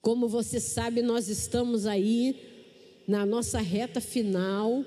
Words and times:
Como 0.00 0.28
você 0.28 0.58
sabe, 0.58 1.02
nós 1.02 1.28
estamos 1.28 1.84
aí 1.84 2.34
na 3.06 3.26
nossa 3.26 3.60
reta 3.60 4.00
final 4.00 4.82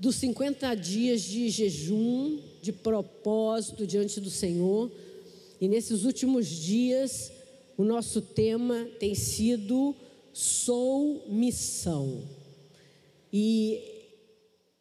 dos 0.00 0.16
50 0.16 0.74
dias 0.74 1.22
de 1.22 1.48
jejum, 1.48 2.40
de 2.60 2.72
propósito 2.72 3.86
diante 3.86 4.20
do 4.20 4.28
Senhor. 4.28 4.90
E 5.60 5.68
nesses 5.68 6.04
últimos 6.04 6.48
dias, 6.48 7.30
o 7.78 7.84
nosso 7.84 8.20
tema 8.20 8.88
tem 8.98 9.14
sido 9.14 9.94
Sou 10.32 11.24
Missão. 11.28 12.24
E 13.32 13.80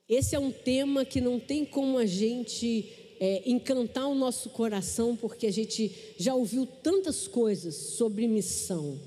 esse 0.09 0.35
é 0.35 0.39
um 0.39 0.51
tema 0.51 1.05
que 1.05 1.21
não 1.21 1.39
tem 1.39 1.63
como 1.63 1.99
a 1.99 2.05
gente 2.07 2.89
é, 3.19 3.43
encantar 3.45 4.07
o 4.07 4.15
nosso 4.15 4.49
coração, 4.49 5.15
porque 5.15 5.45
a 5.45 5.51
gente 5.51 5.91
já 6.17 6.33
ouviu 6.33 6.65
tantas 6.65 7.27
coisas 7.27 7.75
sobre 7.75 8.27
missão. 8.27 8.99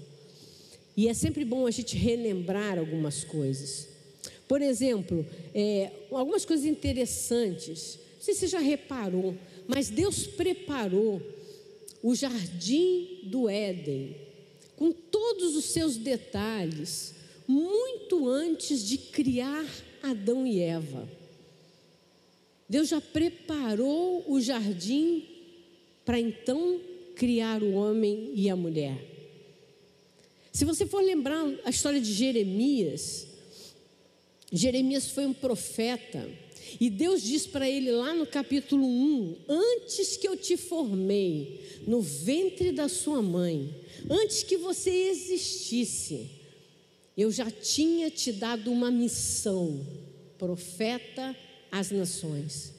E 0.98 1.06
é 1.06 1.14
sempre 1.14 1.44
bom 1.44 1.64
a 1.64 1.70
gente 1.70 1.96
relembrar 1.96 2.76
algumas 2.76 3.22
coisas. 3.22 3.86
Por 4.48 4.60
exemplo, 4.60 5.24
é, 5.54 5.92
algumas 6.10 6.44
coisas 6.44 6.66
interessantes. 6.66 8.00
Não 8.16 8.20
sei 8.20 8.34
se 8.34 8.40
você 8.40 8.46
já 8.48 8.58
reparou, 8.58 9.36
mas 9.68 9.90
Deus 9.90 10.26
preparou 10.26 11.22
o 12.02 12.16
jardim 12.16 13.20
do 13.22 13.48
Éden, 13.48 14.16
com 14.74 14.90
todos 14.90 15.54
os 15.54 15.66
seus 15.66 15.96
detalhes, 15.96 17.14
muito 17.46 18.28
antes 18.28 18.84
de 18.84 18.98
criar 18.98 19.64
Adão 20.02 20.44
e 20.44 20.58
Eva. 20.58 21.08
Deus 22.68 22.88
já 22.88 23.00
preparou 23.00 24.24
o 24.26 24.40
jardim 24.40 25.24
para 26.04 26.18
então 26.18 26.80
criar 27.14 27.62
o 27.62 27.74
homem 27.74 28.32
e 28.34 28.50
a 28.50 28.56
mulher. 28.56 29.17
Se 30.58 30.64
você 30.64 30.84
for 30.84 31.00
lembrar 31.00 31.46
a 31.64 31.70
história 31.70 32.00
de 32.00 32.12
Jeremias, 32.12 33.28
Jeremias 34.52 35.08
foi 35.08 35.24
um 35.24 35.32
profeta. 35.32 36.28
E 36.80 36.90
Deus 36.90 37.22
diz 37.22 37.46
para 37.46 37.70
ele 37.70 37.92
lá 37.92 38.12
no 38.12 38.26
capítulo 38.26 38.84
1: 38.84 39.36
Antes 39.48 40.16
que 40.16 40.26
eu 40.26 40.36
te 40.36 40.56
formei 40.56 41.60
no 41.86 42.00
ventre 42.00 42.72
da 42.72 42.88
sua 42.88 43.22
mãe, 43.22 43.72
antes 44.10 44.42
que 44.42 44.56
você 44.56 44.90
existisse, 44.90 46.28
eu 47.16 47.30
já 47.30 47.48
tinha 47.52 48.10
te 48.10 48.32
dado 48.32 48.72
uma 48.72 48.90
missão, 48.90 49.86
profeta 50.36 51.36
às 51.70 51.92
nações. 51.92 52.72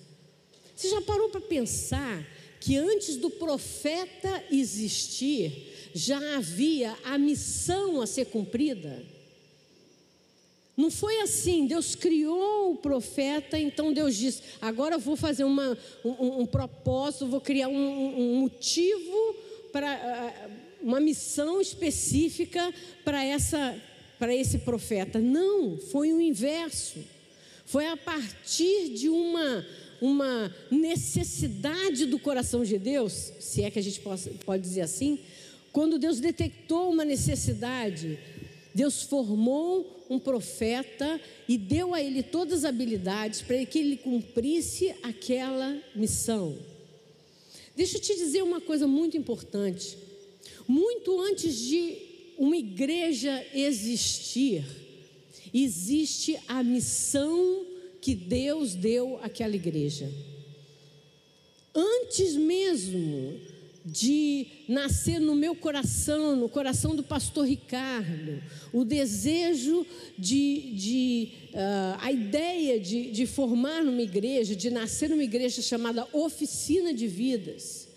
Você 0.75 0.89
já 0.89 0.99
parou 0.99 1.29
para 1.29 1.39
pensar 1.39 2.27
que 2.59 2.77
antes 2.77 3.15
do 3.15 3.29
profeta 3.29 4.43
existir, 4.51 5.89
já 5.93 6.37
havia 6.37 6.95
a 7.03 7.17
missão 7.17 8.01
a 8.01 8.07
ser 8.07 8.25
cumprida. 8.25 9.03
Não 10.75 10.89
foi 10.89 11.19
assim, 11.19 11.67
Deus 11.67 11.93
criou 11.93 12.71
o 12.71 12.77
profeta, 12.77 13.59
então 13.59 13.91
Deus 13.91 14.15
disse: 14.15 14.41
agora 14.61 14.95
eu 14.95 14.99
vou 14.99 15.15
fazer 15.15 15.43
uma, 15.43 15.77
um, 16.05 16.41
um 16.41 16.45
propósito, 16.45 17.27
vou 17.27 17.41
criar 17.41 17.67
um, 17.67 17.75
um 17.75 18.35
motivo 18.41 19.35
para 19.73 19.91
ah, 19.91 20.49
uma 20.81 20.99
missão 20.99 21.59
específica 21.59 22.73
para 23.03 23.23
essa 23.23 23.77
para 24.17 24.35
esse 24.35 24.59
profeta. 24.59 25.19
Não, 25.19 25.77
foi 25.77 26.11
o 26.11 26.19
inverso. 26.19 26.99
Foi 27.65 27.87
a 27.87 27.95
partir 27.95 28.89
de 28.89 29.07
uma 29.07 29.65
uma 30.01 30.53
necessidade 30.71 32.05
do 32.05 32.19
coração 32.19 32.63
de 32.63 32.77
Deus, 32.77 33.33
se 33.39 33.63
é 33.63 33.71
que 33.71 33.79
a 33.79 33.83
gente 33.83 34.01
pode, 34.45 34.63
dizer 34.63 34.81
assim, 34.81 35.19
quando 35.71 35.99
Deus 35.99 36.19
detectou 36.19 36.91
uma 36.91 37.05
necessidade, 37.05 38.17
Deus 38.73 39.03
formou 39.03 40.05
um 40.09 40.17
profeta 40.17 41.19
e 41.47 41.57
deu 41.57 41.93
a 41.93 42.01
ele 42.01 42.23
todas 42.23 42.59
as 42.59 42.65
habilidades 42.65 43.41
para 43.41 43.63
que 43.65 43.77
ele 43.77 43.97
cumprisse 43.97 44.95
aquela 45.03 45.77
missão. 45.95 46.57
Deixa 47.75 47.97
eu 47.97 48.01
te 48.01 48.15
dizer 48.15 48.41
uma 48.41 48.59
coisa 48.59 48.87
muito 48.87 49.15
importante. 49.15 49.97
Muito 50.67 51.19
antes 51.21 51.57
de 51.57 51.97
uma 52.37 52.57
igreja 52.57 53.45
existir, 53.53 54.63
existe 55.53 56.39
a 56.47 56.63
missão 56.63 57.65
que 58.01 58.15
Deus 58.15 58.75
deu 58.75 59.19
àquela 59.21 59.55
igreja. 59.55 60.11
Antes 61.75 62.35
mesmo 62.35 63.39
de 63.85 64.47
nascer 64.67 65.19
no 65.19 65.35
meu 65.35 65.55
coração, 65.55 66.35
no 66.35 66.49
coração 66.49 66.95
do 66.95 67.03
pastor 67.03 67.47
Ricardo, 67.47 68.41
o 68.73 68.83
desejo 68.83 69.85
de, 70.17 70.73
de 70.75 71.29
uh, 71.53 71.97
a 71.99 72.11
ideia 72.11 72.79
de, 72.79 73.11
de 73.11 73.25
formar 73.25 73.83
numa 73.83 74.01
igreja, 74.01 74.55
de 74.55 74.69
nascer 74.69 75.09
numa 75.09 75.23
igreja 75.23 75.61
chamada 75.61 76.07
Oficina 76.13 76.93
de 76.93 77.07
Vidas. 77.07 77.87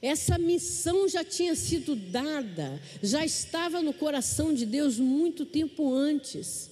Essa 0.00 0.36
missão 0.36 1.08
já 1.08 1.22
tinha 1.22 1.54
sido 1.54 1.94
dada, 1.94 2.80
já 3.02 3.24
estava 3.24 3.80
no 3.80 3.92
coração 3.92 4.52
de 4.52 4.66
Deus 4.66 4.98
muito 4.98 5.44
tempo 5.44 5.92
antes. 5.94 6.71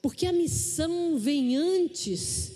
Porque 0.00 0.26
a 0.26 0.32
missão 0.32 1.18
vem 1.18 1.56
antes 1.56 2.52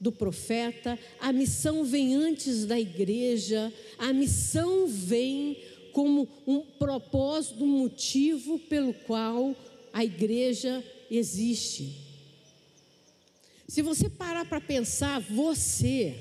do 0.00 0.12
profeta, 0.12 0.98
a 1.20 1.32
missão 1.32 1.84
vem 1.84 2.14
antes 2.14 2.64
da 2.66 2.78
igreja, 2.78 3.72
a 3.98 4.12
missão 4.12 4.86
vem 4.86 5.58
como 5.92 6.28
um 6.46 6.60
propósito, 6.60 7.64
um 7.64 7.78
motivo 7.78 8.58
pelo 8.58 8.92
qual 8.92 9.56
a 9.92 10.04
igreja 10.04 10.84
existe. 11.10 12.06
Se 13.66 13.82
você 13.82 14.08
parar 14.08 14.44
para 14.44 14.60
pensar, 14.60 15.20
você, 15.20 16.14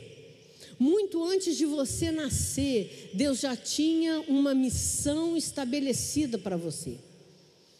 muito 0.80 1.24
antes 1.24 1.58
de 1.58 1.66
você 1.66 2.12
nascer, 2.12 3.12
Deus 3.14 3.42
já 3.42 3.56
tinha 3.56 4.22
uma 4.22 4.56
missão 4.56 5.38
estabelecida 5.38 6.38
para 6.38 6.58
você. 6.58 6.98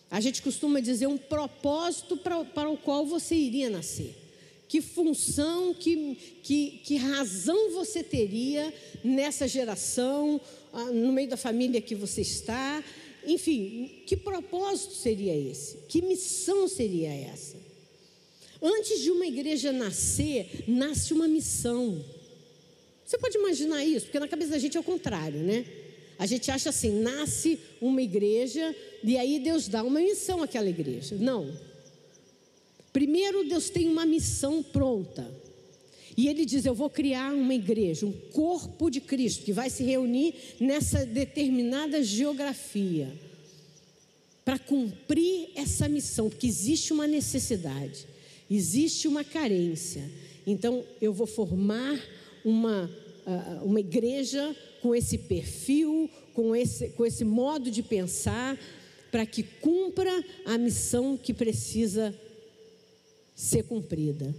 A 0.10 0.20
gente 0.20 0.42
costuma 0.42 0.80
dizer 0.80 1.08
um 1.08 1.18
propósito 1.18 2.16
para, 2.16 2.44
para 2.46 2.70
o 2.70 2.78
qual 2.78 3.06
você 3.06 3.36
iria 3.36 3.70
nascer 3.70 4.16
que 4.68 4.82
função, 4.82 5.74
que, 5.74 6.18
que, 6.44 6.82
que 6.84 6.98
razão 6.98 7.72
você 7.72 8.04
teria 8.04 8.74
nessa 9.04 9.48
geração, 9.48 10.42
ah, 10.74 10.86
no 10.86 11.12
meio 11.14 11.30
da 11.30 11.38
família 11.38 11.80
que 11.80 11.96
você 11.96 12.22
está, 12.22 12.84
enfim, 13.26 14.04
que 14.06 14.18
propósito 14.18 14.94
seria 14.94 15.36
esse? 15.36 15.78
Que 15.88 16.02
missão 16.02 16.68
seria 16.68 17.10
essa? 17.10 17.58
Antes 18.62 19.02
de 19.02 19.12
uma 19.12 19.26
igreja 19.26 19.72
nascer, 19.72 20.64
nasce 20.68 21.14
uma 21.14 21.28
missão. 21.28 22.04
Você 23.06 23.18
pode 23.18 23.38
imaginar 23.38 23.84
isso? 23.84 24.08
Porque 24.08 24.20
na 24.20 24.28
cabeça 24.28 24.52
da 24.52 24.60
gente 24.60 24.78
é 24.78 24.80
o 24.80 24.84
contrário, 24.84 25.40
né? 25.40 25.66
A 26.18 26.26
gente 26.26 26.50
acha 26.50 26.70
assim: 26.70 27.02
nasce 27.02 27.60
uma 27.82 28.02
igreja 28.02 28.76
e 29.04 29.18
aí 29.18 29.40
Deus 29.40 29.68
dá 29.68 29.84
uma 29.84 30.00
missão 30.00 30.42
àquela 30.42 30.70
igreja. 30.70 31.16
Não. 31.16 31.52
Primeiro, 32.94 33.48
Deus 33.48 33.70
tem 33.70 33.90
uma 33.90 34.06
missão 34.06 34.64
pronta. 34.64 35.30
E 36.18 36.28
ele 36.28 36.46
diz: 36.46 36.66
Eu 36.66 36.74
vou 36.74 36.90
criar 36.90 37.34
uma 37.34 37.54
igreja, 37.54 38.06
um 38.06 38.12
corpo 38.32 38.90
de 38.90 39.02
Cristo, 39.02 39.44
que 39.44 39.52
vai 39.52 39.70
se 39.70 39.84
reunir 39.84 40.34
nessa 40.60 41.06
determinada 41.06 42.02
geografia, 42.02 43.12
para 44.46 44.58
cumprir 44.58 45.50
essa 45.56 45.90
missão, 45.90 46.30
porque 46.30 46.48
existe 46.48 46.94
uma 46.94 47.08
necessidade, 47.08 48.06
existe 48.50 49.08
uma 49.08 49.24
carência. 49.24 50.10
Então, 50.48 50.86
eu 51.02 51.12
vou 51.12 51.26
formar 51.26 52.00
uma, 52.46 52.90
uma 53.64 53.80
igreja 53.80 54.56
com 54.82 54.94
esse 54.94 55.18
perfil, 55.18 56.10
com 56.34 56.56
esse, 56.56 56.90
com 56.90 57.06
esse 57.06 57.24
modo 57.24 57.72
de 57.72 57.82
pensar, 57.82 58.58
para 59.12 59.26
que 59.26 59.44
cumpra 59.44 60.12
a 60.46 60.58
missão 60.58 61.18
que 61.18 61.34
precisa 61.34 62.14
ser 63.34 63.64
cumprida. 63.64 64.34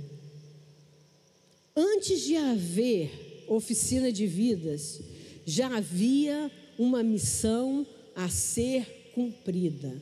Antes 1.75 2.23
de 2.23 2.37
haver 2.37 3.45
oficina 3.49 4.11
de 4.11 4.27
vidas, 4.27 5.01
já 5.45 5.77
havia 5.77 6.51
uma 6.79 7.03
missão 7.03 7.87
a 8.15 8.29
ser 8.29 9.11
cumprida. 9.15 10.01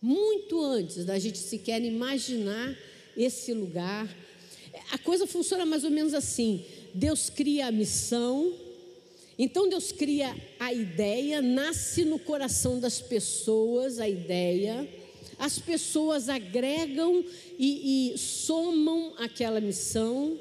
Muito 0.00 0.60
antes 0.62 1.04
da 1.04 1.18
gente 1.18 1.38
sequer 1.38 1.82
imaginar 1.82 2.76
esse 3.16 3.52
lugar, 3.52 4.08
a 4.90 4.98
coisa 4.98 5.26
funciona 5.26 5.66
mais 5.66 5.84
ou 5.84 5.90
menos 5.90 6.14
assim: 6.14 6.64
Deus 6.94 7.30
cria 7.30 7.66
a 7.66 7.72
missão, 7.72 8.52
então 9.38 9.68
Deus 9.68 9.92
cria 9.92 10.36
a 10.58 10.72
ideia, 10.72 11.40
nasce 11.40 12.04
no 12.04 12.18
coração 12.18 12.78
das 12.78 13.00
pessoas 13.00 13.98
a 13.98 14.08
ideia, 14.08 14.88
as 15.38 15.58
pessoas 15.58 16.28
agregam 16.28 17.24
e, 17.58 18.12
e 18.12 18.18
somam 18.18 19.14
aquela 19.16 19.60
missão. 19.60 20.38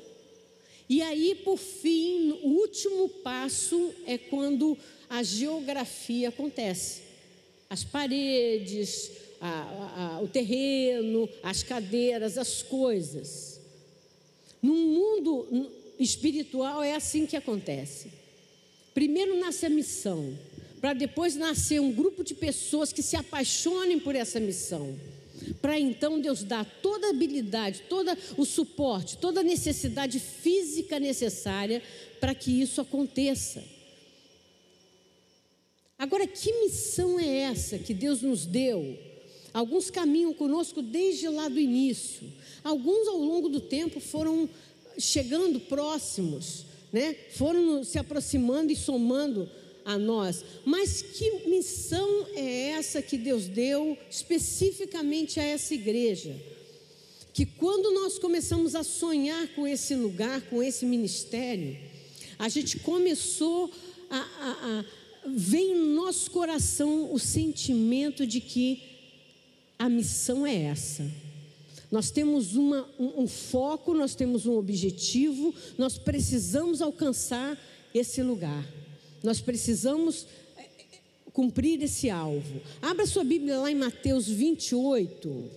E 0.90 1.02
aí, 1.02 1.36
por 1.46 1.58
fim, 1.58 2.32
o 2.44 2.50
último 2.50 3.08
passo 3.08 3.94
é 4.06 4.18
quando 4.18 4.78
a 5.10 5.24
geografia 5.24 6.30
acontece. 6.30 7.04
As 7.70 7.84
paredes, 7.84 9.12
a, 9.40 10.18
a, 10.18 10.22
o 10.22 10.28
terreno, 10.28 11.30
as 11.42 11.64
cadeiras, 11.64 12.38
as 12.38 12.62
coisas. 12.62 13.62
No 14.62 14.74
mundo 14.74 15.72
espiritual 16.00 16.82
é 16.82 16.96
assim 16.96 17.26
que 17.26 17.36
acontece. 17.36 18.08
Primeiro 18.94 19.40
nasce 19.40 19.66
a 19.66 19.70
missão, 19.70 20.38
para 20.80 20.94
depois 20.94 21.36
nascer 21.36 21.80
um 21.82 21.92
grupo 21.92 22.24
de 22.24 22.34
pessoas 22.34 22.94
que 22.94 23.04
se 23.04 23.16
apaixonem 23.16 24.00
por 24.00 24.16
essa 24.16 24.40
missão. 24.40 24.98
Para 25.62 25.80
então 25.80 26.20
Deus 26.20 26.44
dar 26.44 26.66
toda 26.82 27.08
a 27.08 27.10
habilidade, 27.12 27.84
todo 27.90 28.12
o 28.38 28.46
suporte, 28.46 29.18
toda 29.18 29.42
a 29.42 29.44
necessidade 29.44 30.20
física 30.20 31.00
necessária 31.00 31.82
para 32.20 32.36
que 32.36 32.62
isso 32.62 32.82
aconteça. 32.82 33.64
Agora, 35.98 36.26
que 36.26 36.52
missão 36.62 37.20
é 37.20 37.28
essa 37.28 37.78
que 37.78 37.94
Deus 37.94 38.22
nos 38.22 38.46
deu? 38.46 38.98
Alguns 39.54 39.90
caminham 39.90 40.34
conosco 40.34 40.82
desde 40.82 41.28
lá 41.28 41.50
do 41.50 41.60
início, 41.60 42.32
alguns 42.64 43.08
ao 43.08 43.18
longo 43.18 43.50
do 43.50 43.60
tempo 43.60 44.00
foram 44.00 44.48
chegando 45.00 45.60
próximos, 45.60 46.66
né? 46.92 47.16
foram 47.32 47.84
se 47.84 47.98
aproximando 47.98 48.72
e 48.72 48.76
somando 48.76 49.50
a 49.86 49.98
nós. 49.98 50.44
Mas 50.66 51.02
que 51.02 51.48
missão 51.50 52.28
é 52.36 52.70
essa 52.72 53.02
que 53.02 53.18
Deus 53.18 53.48
deu 53.48 53.98
especificamente 54.10 55.40
a 55.40 55.44
essa 55.44 55.74
igreja? 55.74 56.36
Que 57.34 57.46
quando 57.46 57.92
nós 57.94 58.20
começamos 58.20 58.76
a 58.76 58.84
sonhar 58.84 59.48
com 59.50 59.68
esse 59.68 59.96
lugar, 59.96 60.42
com 60.50 60.62
esse 60.62 60.86
ministério, 60.86 61.78
a 62.38 62.50
gente 62.50 62.80
começou 62.80 63.72
a, 64.10 64.18
a, 64.18 64.80
a 64.80 64.86
vem 65.26 65.76
no 65.76 65.96
nosso 65.96 66.32
coração 66.32 67.14
o 67.14 67.20
sentimento 67.20 68.26
de 68.26 68.40
que 68.40 68.82
a 69.78 69.88
missão 69.90 70.46
é 70.46 70.64
essa. 70.64 71.10
Nós 71.92 72.12
temos 72.12 72.56
uma, 72.56 72.88
um, 73.00 73.24
um 73.24 73.28
foco, 73.28 73.94
nós 73.94 74.14
temos 74.14 74.46
um 74.46 74.56
objetivo, 74.58 75.54
nós 75.78 75.98
precisamos 75.98 76.82
alcançar 76.82 77.60
esse 77.94 78.22
lugar. 78.22 78.66
Nós 79.24 79.42
precisamos 79.42 80.28
é, 80.56 80.62
é, 80.62 80.68
cumprir 81.34 81.82
esse 81.82 82.10
alvo. 82.10 82.62
Abra 82.82 83.06
sua 83.06 83.24
Bíblia 83.24 83.58
lá 83.58 83.72
em 83.72 83.76
Mateus 83.76 84.28
28. 84.28 85.50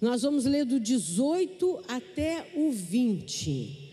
Nós 0.00 0.22
vamos 0.22 0.46
ler 0.46 0.64
do 0.64 0.80
18 0.80 1.84
até 1.86 2.50
o 2.56 2.72
20. 2.72 3.92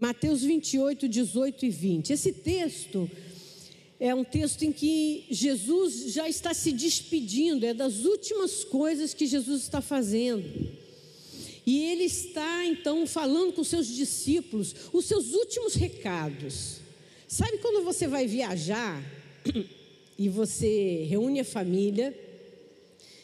Mateus 0.00 0.42
28, 0.42 1.08
18 1.08 1.66
e 1.66 1.70
20. 1.70 2.12
Esse 2.12 2.32
texto 2.32 3.10
é 4.00 4.14
um 4.14 4.22
texto 4.22 4.62
em 4.62 4.70
que 4.70 5.26
Jesus 5.28 6.12
já 6.12 6.28
está 6.28 6.54
se 6.54 6.72
despedindo, 6.72 7.66
é 7.66 7.74
das 7.74 8.04
últimas 8.04 8.62
coisas 8.62 9.12
que 9.12 9.26
Jesus 9.26 9.62
está 9.62 9.80
fazendo. 9.80 10.44
E 11.66 11.84
ele 11.84 12.04
está 12.04 12.64
então 12.64 13.06
falando 13.06 13.52
com 13.52 13.62
seus 13.64 13.88
discípulos 13.88 14.74
os 14.92 15.04
seus 15.04 15.34
últimos 15.34 15.74
recados. 15.74 16.76
Sabe 17.26 17.58
quando 17.58 17.84
você 17.84 18.06
vai 18.06 18.26
viajar 18.26 19.02
e 20.18 20.28
você 20.28 21.04
reúne 21.08 21.40
a 21.40 21.44
família 21.44 22.18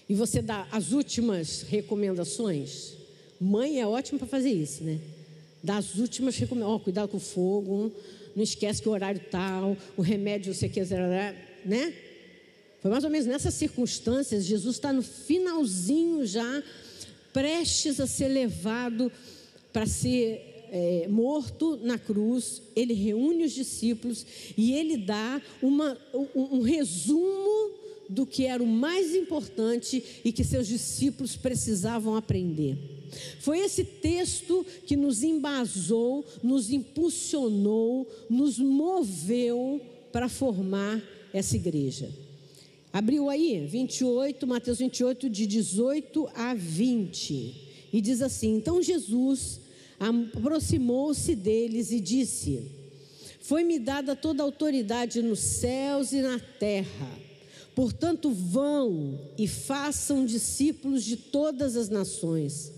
e 0.09 0.15
você 0.15 0.43
dá 0.43 0.69
as 0.71 0.93
últimas 0.93 1.63
recomendações? 1.63 2.95
Mãe 3.41 3.81
é 3.81 3.87
ótima 3.87 4.19
para 4.19 4.29
fazer 4.29 4.51
isso, 4.51 4.85
né? 4.85 5.01
Dá 5.63 5.79
as 5.79 5.95
últimas 5.95 6.37
recomendações. 6.37 6.81
Oh, 6.81 6.85
cuidado 6.85 7.09
com 7.09 7.17
o 7.17 7.21
fogo, 7.21 7.93
não 8.35 8.43
esquece 8.43 8.83
que 8.83 8.89
o 8.89 8.93
horário 8.93 9.21
tal, 9.31 9.77
o 9.97 10.03
remédio 10.03 10.53
você 10.53 10.69
quer, 10.69 10.87
né? 11.65 11.95
Foi 12.81 12.91
mais 12.91 13.05
ou 13.05 13.11
menos 13.11 13.27
nessas 13.27 13.55
circunstâncias, 13.55 14.45
Jesus 14.45 14.77
está 14.77 14.93
no 14.93 15.03
finalzinho 15.03 16.27
já 16.27 16.63
prestes 17.33 17.99
a 17.99 18.07
ser 18.07 18.29
levado 18.29 19.11
para 19.73 19.87
ser 19.87 20.67
é, 20.71 21.09
morto 21.09 21.79
na 21.83 21.99
cruz, 21.99 22.63
ele 22.77 22.95
reúne 22.95 23.45
os 23.45 23.53
discípulos 23.53 24.27
e 24.57 24.73
ele 24.73 24.97
dá 24.97 25.41
uma, 25.63 25.97
um, 26.35 26.59
um 26.59 26.61
resumo 26.63 27.71
do 28.09 28.27
que 28.27 28.45
era 28.45 28.63
o 28.63 28.67
mais 28.67 29.15
importante 29.15 30.03
e 30.25 30.33
que 30.33 30.45
seus 30.45 30.67
discípulos 30.67 31.37
precisavam 31.37 32.17
aprender. 32.17 32.77
Foi 33.41 33.59
esse 33.59 33.85
texto 33.85 34.65
que 34.87 34.97
nos 34.97 35.23
embasou, 35.23 36.25
nos 36.43 36.71
impulsionou, 36.71 38.09
nos 38.29 38.59
moveu 38.59 39.81
para 40.13 40.29
formar 40.29 41.03
essa 41.33 41.57
igreja. 41.57 42.11
Abriu 42.93 43.29
aí, 43.29 43.67
28, 43.67 44.47
Mateus 44.47 44.79
28, 44.79 45.29
de 45.29 45.47
18 45.47 46.29
a 46.35 46.55
20. 46.55 47.55
E 47.93 48.01
diz 48.01 48.23
assim: 48.23 48.57
Então 48.57 48.81
Jesus 48.81 49.61
aproximou-se 49.99 51.35
deles 51.35 51.91
e 51.91 51.99
disse: 51.99 52.63
Foi-me 53.41 53.81
dada 53.81 54.15
toda 54.15 54.43
a 54.43 54.47
autoridade 54.47 55.23
nos 55.23 55.41
céus 55.41 56.13
e 56.13 56.21
na 56.21 56.39
terra. 56.39 57.25
Portanto, 57.75 58.31
vão 58.31 59.19
e 59.37 59.49
façam 59.49 60.25
discípulos 60.25 61.03
de 61.03 61.17
todas 61.17 61.77
as 61.77 61.89
nações, 61.89 62.73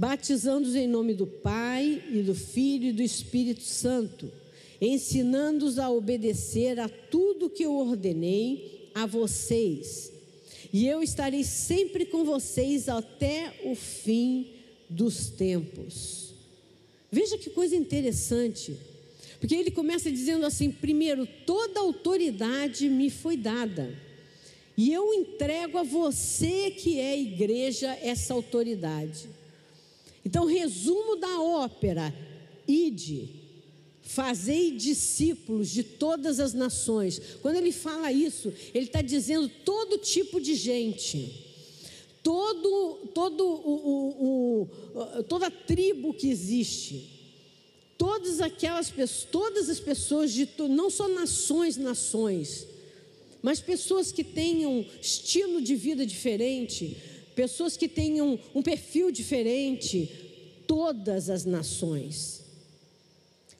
batizando-os 0.00 0.74
em 0.74 0.88
nome 0.88 1.12
do 1.12 1.26
Pai 1.26 2.02
e 2.10 2.22
do 2.22 2.34
Filho 2.34 2.86
e 2.86 2.92
do 2.92 3.02
Espírito 3.02 3.60
Santo, 3.60 4.32
ensinando-os 4.80 5.78
a 5.78 5.90
obedecer 5.90 6.80
a 6.80 6.88
tudo 6.88 7.50
que 7.50 7.64
eu 7.66 7.74
ordenei 7.74 8.88
a 8.94 9.04
vocês, 9.04 10.10
e 10.72 10.86
eu 10.86 11.02
estarei 11.02 11.44
sempre 11.44 12.06
com 12.06 12.24
vocês 12.24 12.88
até 12.88 13.52
o 13.62 13.74
fim 13.74 14.48
dos 14.88 15.28
tempos. 15.28 16.32
Veja 17.12 17.36
que 17.36 17.50
coisa 17.50 17.76
interessante, 17.76 18.74
porque 19.38 19.54
ele 19.54 19.70
começa 19.70 20.10
dizendo 20.10 20.46
assim: 20.46 20.70
primeiro, 20.70 21.28
toda 21.44 21.78
autoridade 21.78 22.88
me 22.88 23.10
foi 23.10 23.36
dada, 23.36 23.94
e 24.78 24.94
eu 24.94 25.12
entrego 25.12 25.76
a 25.76 25.82
você 25.82 26.70
que 26.70 26.98
é 26.98 27.20
igreja 27.20 27.94
essa 28.00 28.32
autoridade. 28.32 29.39
Então, 30.24 30.46
resumo 30.46 31.16
da 31.16 31.40
ópera: 31.40 32.14
ide, 32.66 33.40
Fazei 34.10 34.72
discípulos 34.72 35.70
de 35.70 35.84
todas 35.84 36.40
as 36.40 36.52
nações. 36.52 37.22
Quando 37.40 37.54
ele 37.54 37.70
fala 37.70 38.10
isso, 38.10 38.52
ele 38.74 38.86
está 38.86 39.00
dizendo 39.00 39.48
todo 39.64 39.98
tipo 39.98 40.40
de 40.40 40.56
gente, 40.56 41.46
todo, 42.20 43.06
todo 43.14 43.46
o, 43.46 43.72
o, 43.86 44.68
o, 45.18 45.22
toda 45.28 45.46
a 45.46 45.50
tribo 45.52 46.12
que 46.12 46.28
existe, 46.28 47.08
todas 47.96 48.40
aquelas 48.40 48.90
pessoas, 48.90 49.28
todas 49.30 49.68
as 49.70 49.78
pessoas 49.78 50.32
de 50.32 50.48
não 50.68 50.90
só 50.90 51.06
nações, 51.06 51.76
nações, 51.76 52.66
mas 53.40 53.60
pessoas 53.60 54.10
que 54.10 54.24
tenham 54.24 54.84
estilo 55.00 55.62
de 55.62 55.76
vida 55.76 56.04
diferente, 56.04 56.96
pessoas 57.40 57.74
que 57.74 57.88
tenham 57.88 58.38
um 58.54 58.60
perfil 58.60 59.10
diferente, 59.10 60.10
todas 60.66 61.30
as 61.30 61.46
nações. 61.46 62.42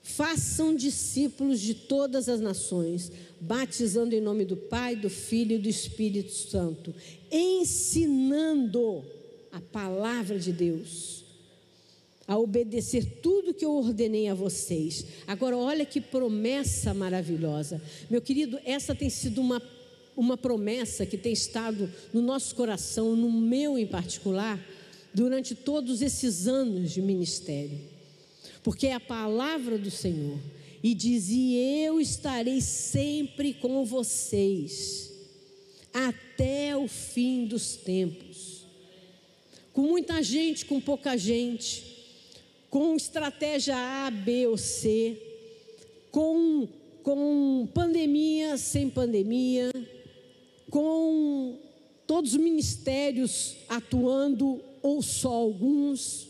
Façam 0.02 0.76
discípulos 0.76 1.58
de 1.60 1.72
todas 1.72 2.28
as 2.28 2.40
nações, 2.40 3.10
batizando 3.40 4.14
em 4.14 4.20
nome 4.20 4.44
do 4.44 4.54
Pai, 4.54 4.94
do 4.94 5.08
Filho 5.08 5.56
e 5.56 5.58
do 5.58 5.66
Espírito 5.66 6.30
Santo, 6.30 6.94
ensinando 7.32 9.02
a 9.50 9.62
palavra 9.62 10.38
de 10.38 10.52
Deus, 10.52 11.24
a 12.28 12.36
obedecer 12.36 13.20
tudo 13.22 13.54
que 13.54 13.64
eu 13.64 13.72
ordenei 13.72 14.28
a 14.28 14.34
vocês. 14.34 15.06
Agora, 15.26 15.56
olha 15.56 15.86
que 15.86 16.02
promessa 16.02 16.92
maravilhosa. 16.92 17.80
Meu 18.10 18.20
querido, 18.20 18.60
essa 18.62 18.94
tem 18.94 19.08
sido 19.08 19.40
uma, 19.40 19.62
uma 20.20 20.36
promessa 20.36 21.06
que 21.06 21.16
tem 21.16 21.32
estado 21.32 21.90
no 22.12 22.20
nosso 22.20 22.54
coração, 22.54 23.16
no 23.16 23.30
meu 23.30 23.78
em 23.78 23.86
particular, 23.86 24.60
durante 25.12 25.54
todos 25.54 26.02
esses 26.02 26.46
anos 26.46 26.92
de 26.92 27.02
ministério 27.02 27.90
porque 28.62 28.88
é 28.88 28.94
a 28.94 29.00
palavra 29.00 29.78
do 29.78 29.90
Senhor. 29.90 30.38
E 30.82 30.94
diz: 30.94 31.28
E 31.28 31.56
eu 31.84 32.00
estarei 32.00 32.60
sempre 32.60 33.54
com 33.54 33.84
vocês, 33.84 35.12
até 35.92 36.76
o 36.76 36.88
fim 36.88 37.44
dos 37.44 37.76
tempos. 37.76 38.64
Com 39.72 39.82
muita 39.82 40.22
gente, 40.22 40.64
com 40.64 40.80
pouca 40.80 41.16
gente, 41.16 41.84
com 42.68 42.96
estratégia 42.96 43.76
A, 43.76 44.10
B 44.10 44.46
ou 44.46 44.58
C, 44.58 45.16
com, 46.10 46.66
com 47.02 47.68
pandemia, 47.72 48.56
sem 48.56 48.90
pandemia, 48.90 49.70
todos 52.20 52.34
os 52.34 52.38
ministérios 52.40 53.56
atuando 53.66 54.60
ou 54.82 55.00
só 55.00 55.32
alguns 55.32 56.28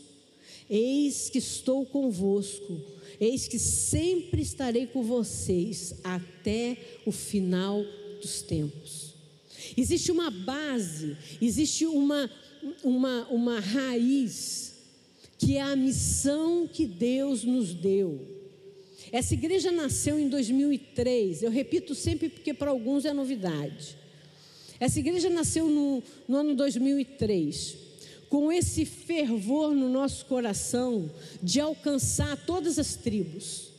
Eis 0.73 1.28
que 1.28 1.38
estou 1.38 1.85
convosco, 1.85 2.80
eis 3.20 3.49
que 3.49 3.59
sempre 3.59 4.40
estarei 4.40 4.87
com 4.87 5.02
vocês 5.02 5.97
até 6.04 6.76
o 7.04 7.11
final 7.11 7.85
dos 8.20 8.40
tempos. 8.40 9.12
Existe 9.76 10.12
uma 10.12 10.30
base, 10.30 11.16
existe 11.42 11.87
uma, 11.87 12.30
uma, 12.85 13.26
uma 13.30 13.59
raiz, 13.59 14.75
que 15.37 15.56
é 15.56 15.61
a 15.61 15.75
missão 15.75 16.68
que 16.73 16.87
Deus 16.87 17.42
nos 17.42 17.75
deu. 17.75 18.20
Essa 19.11 19.35
igreja 19.35 19.73
nasceu 19.73 20.20
em 20.20 20.28
2003, 20.28 21.42
eu 21.42 21.50
repito 21.50 21.97
sempre 21.97 22.28
porque 22.28 22.54
para 22.54 22.70
alguns 22.70 23.04
é 23.04 23.12
novidade. 23.12 23.99
Essa 24.80 24.99
igreja 24.99 25.28
nasceu 25.28 25.68
no, 25.68 26.02
no 26.26 26.37
ano 26.38 26.56
2003 26.56 27.90
com 28.30 28.50
esse 28.52 28.84
fervor 28.84 29.75
no 29.75 29.88
nosso 29.88 30.25
coração 30.26 31.10
de 31.42 31.58
alcançar 31.58 32.37
todas 32.46 32.78
as 32.78 32.94
tribos, 32.94 33.72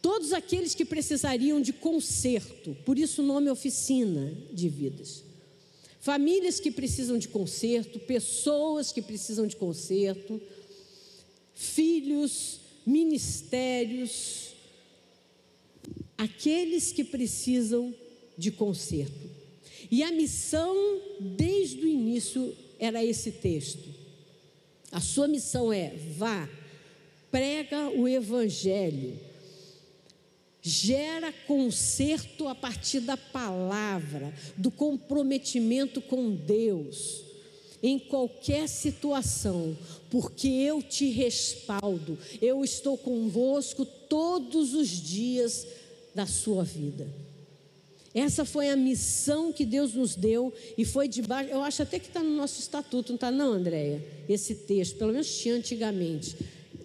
todos 0.00 0.32
aqueles 0.32 0.74
que 0.74 0.86
precisariam 0.86 1.60
de 1.60 1.72
conserto, 1.72 2.74
por 2.86 2.98
isso 2.98 3.22
o 3.22 3.26
nome 3.26 3.50
oficina 3.50 4.32
de 4.50 4.70
vidas. 4.70 5.22
Famílias 6.00 6.58
que 6.58 6.70
precisam 6.70 7.18
de 7.18 7.28
conserto, 7.28 7.98
pessoas 7.98 8.90
que 8.90 9.02
precisam 9.02 9.46
de 9.46 9.56
conserto, 9.56 10.40
filhos, 11.54 12.60
ministérios, 12.86 14.54
aqueles 16.16 16.90
que 16.90 17.04
precisam 17.04 17.94
de 18.36 18.50
conserto. 18.50 19.33
E 19.94 20.02
a 20.02 20.10
missão, 20.10 21.00
desde 21.20 21.84
o 21.84 21.86
início, 21.86 22.52
era 22.80 23.04
esse 23.04 23.30
texto. 23.30 23.88
A 24.90 25.00
sua 25.00 25.28
missão 25.28 25.72
é: 25.72 25.94
vá, 26.16 26.48
prega 27.30 27.90
o 27.90 28.08
evangelho, 28.08 29.16
gera 30.60 31.32
conserto 31.46 32.48
a 32.48 32.56
partir 32.56 33.02
da 33.02 33.16
palavra, 33.16 34.34
do 34.56 34.68
comprometimento 34.68 36.00
com 36.00 36.34
Deus, 36.34 37.22
em 37.80 37.96
qualquer 37.96 38.68
situação, 38.68 39.78
porque 40.10 40.48
eu 40.48 40.82
te 40.82 41.08
respaldo, 41.08 42.18
eu 42.42 42.64
estou 42.64 42.98
convosco 42.98 43.86
todos 43.86 44.74
os 44.74 44.88
dias 44.88 45.64
da 46.12 46.26
sua 46.26 46.64
vida. 46.64 47.06
Essa 48.14 48.44
foi 48.44 48.68
a 48.68 48.76
missão 48.76 49.52
que 49.52 49.66
Deus 49.66 49.94
nos 49.94 50.14
deu 50.14 50.52
e 50.78 50.84
foi 50.84 51.08
debaixo. 51.08 51.50
Eu 51.50 51.62
acho 51.62 51.82
até 51.82 51.98
que 51.98 52.06
está 52.06 52.22
no 52.22 52.36
nosso 52.36 52.60
estatuto, 52.60 53.08
não 53.10 53.16
está, 53.16 53.30
não, 53.30 53.52
Andréia? 53.52 54.04
Esse 54.28 54.54
texto, 54.54 54.96
pelo 54.96 55.12
menos 55.12 55.36
tinha 55.36 55.56
antigamente. 55.56 56.36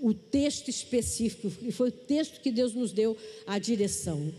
O 0.01 0.13
texto 0.13 0.69
específico, 0.69 1.51
e 1.61 1.71
foi 1.71 1.89
o 1.89 1.91
texto 1.91 2.41
que 2.41 2.51
Deus 2.51 2.73
nos 2.73 2.91
deu 2.91 3.15
a 3.45 3.59
direção. 3.59 4.33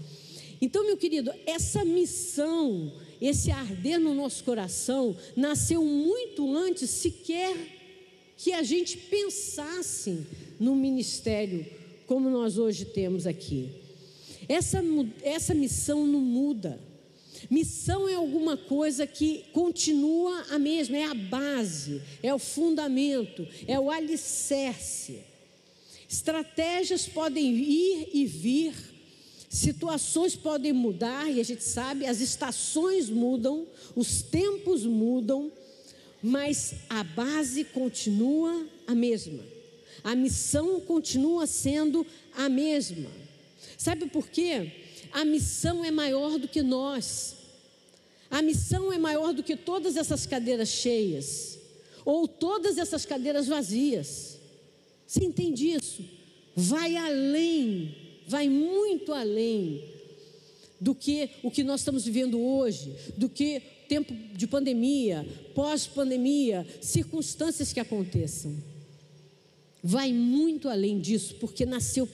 Então, 0.61 0.85
meu 0.85 0.97
querido, 0.97 1.33
essa 1.47 1.85
missão, 1.85 2.93
esse 3.21 3.53
arder 3.53 4.01
no 4.01 4.13
nosso 4.13 4.43
coração, 4.43 5.17
nasceu 5.37 5.85
muito 5.85 6.53
antes 6.55 6.91
sequer 6.91 7.57
que 8.37 8.53
a 8.53 8.63
gente 8.63 8.97
pensasse 8.97 10.27
no 10.59 10.75
ministério 10.75 11.65
como 12.07 12.29
nós 12.29 12.59
hoje 12.59 12.85
temos 12.85 13.27
aqui. 13.27 13.80
Essa, 14.51 14.83
essa 15.23 15.55
missão 15.55 16.05
não 16.05 16.19
muda. 16.19 16.81
Missão 17.49 18.09
é 18.09 18.15
alguma 18.15 18.57
coisa 18.57 19.07
que 19.07 19.45
continua 19.53 20.45
a 20.51 20.59
mesma, 20.59 20.97
é 20.97 21.05
a 21.05 21.15
base, 21.15 22.03
é 22.21 22.35
o 22.35 22.39
fundamento, 22.39 23.47
é 23.69 23.79
o 23.79 23.89
alicerce. 23.89 25.21
Estratégias 26.09 27.07
podem 27.07 27.55
ir 27.55 28.11
e 28.13 28.27
vir, 28.27 28.75
situações 29.49 30.35
podem 30.35 30.73
mudar, 30.73 31.31
e 31.31 31.39
a 31.41 31.45
gente 31.45 31.63
sabe, 31.63 32.05
as 32.05 32.21
estações 32.21 33.09
mudam, 33.09 33.69
os 33.95 34.21
tempos 34.21 34.85
mudam, 34.85 35.53
mas 36.21 36.75
a 36.89 37.05
base 37.05 37.63
continua 37.63 38.67
a 38.85 38.97
mesma. 38.97 39.45
A 40.03 40.17
missão 40.17 40.81
continua 40.81 41.47
sendo 41.47 42.05
a 42.37 42.49
mesma. 42.49 43.30
Sabe 43.77 44.07
por 44.07 44.29
quê? 44.29 44.73
A 45.13 45.25
missão 45.25 45.85
é 45.85 45.91
maior 45.91 46.39
do 46.39 46.49
que 46.49 46.63
nós. 46.63 47.37
A 48.31 48.43
missão 48.43 48.93
é 48.93 48.99
maior 48.99 49.33
do 49.33 49.43
que 49.43 49.57
todas 49.57 49.97
essas 49.97 50.25
cadeiras 50.27 50.69
cheias 50.69 51.59
ou 52.05 52.29
todas 52.29 52.79
essas 52.79 53.05
cadeiras 53.05 53.47
vazias. 53.47 54.39
Você 55.07 55.25
entende 55.25 55.71
isso? 55.71 56.05
Vai 56.55 56.97
além, 56.97 57.97
vai 58.27 58.49
muito 58.49 59.13
além 59.13 59.85
do 60.81 60.95
que 60.95 61.31
o 61.43 61.51
que 61.51 61.63
nós 61.63 61.81
estamos 61.81 62.05
vivendo 62.05 62.41
hoje, 62.41 62.95
do 63.17 63.29
que 63.29 63.61
tempo 63.89 64.15
de 64.35 64.47
pandemia, 64.47 65.27
pós-pandemia, 65.55 66.67
circunstâncias 66.81 67.73
que 67.73 67.81
aconteçam. 67.81 68.57
Vai 69.83 70.13
muito 70.13 70.69
além 70.69 71.01
disso, 71.01 71.35
porque 71.41 71.67
nasceu 71.67 72.09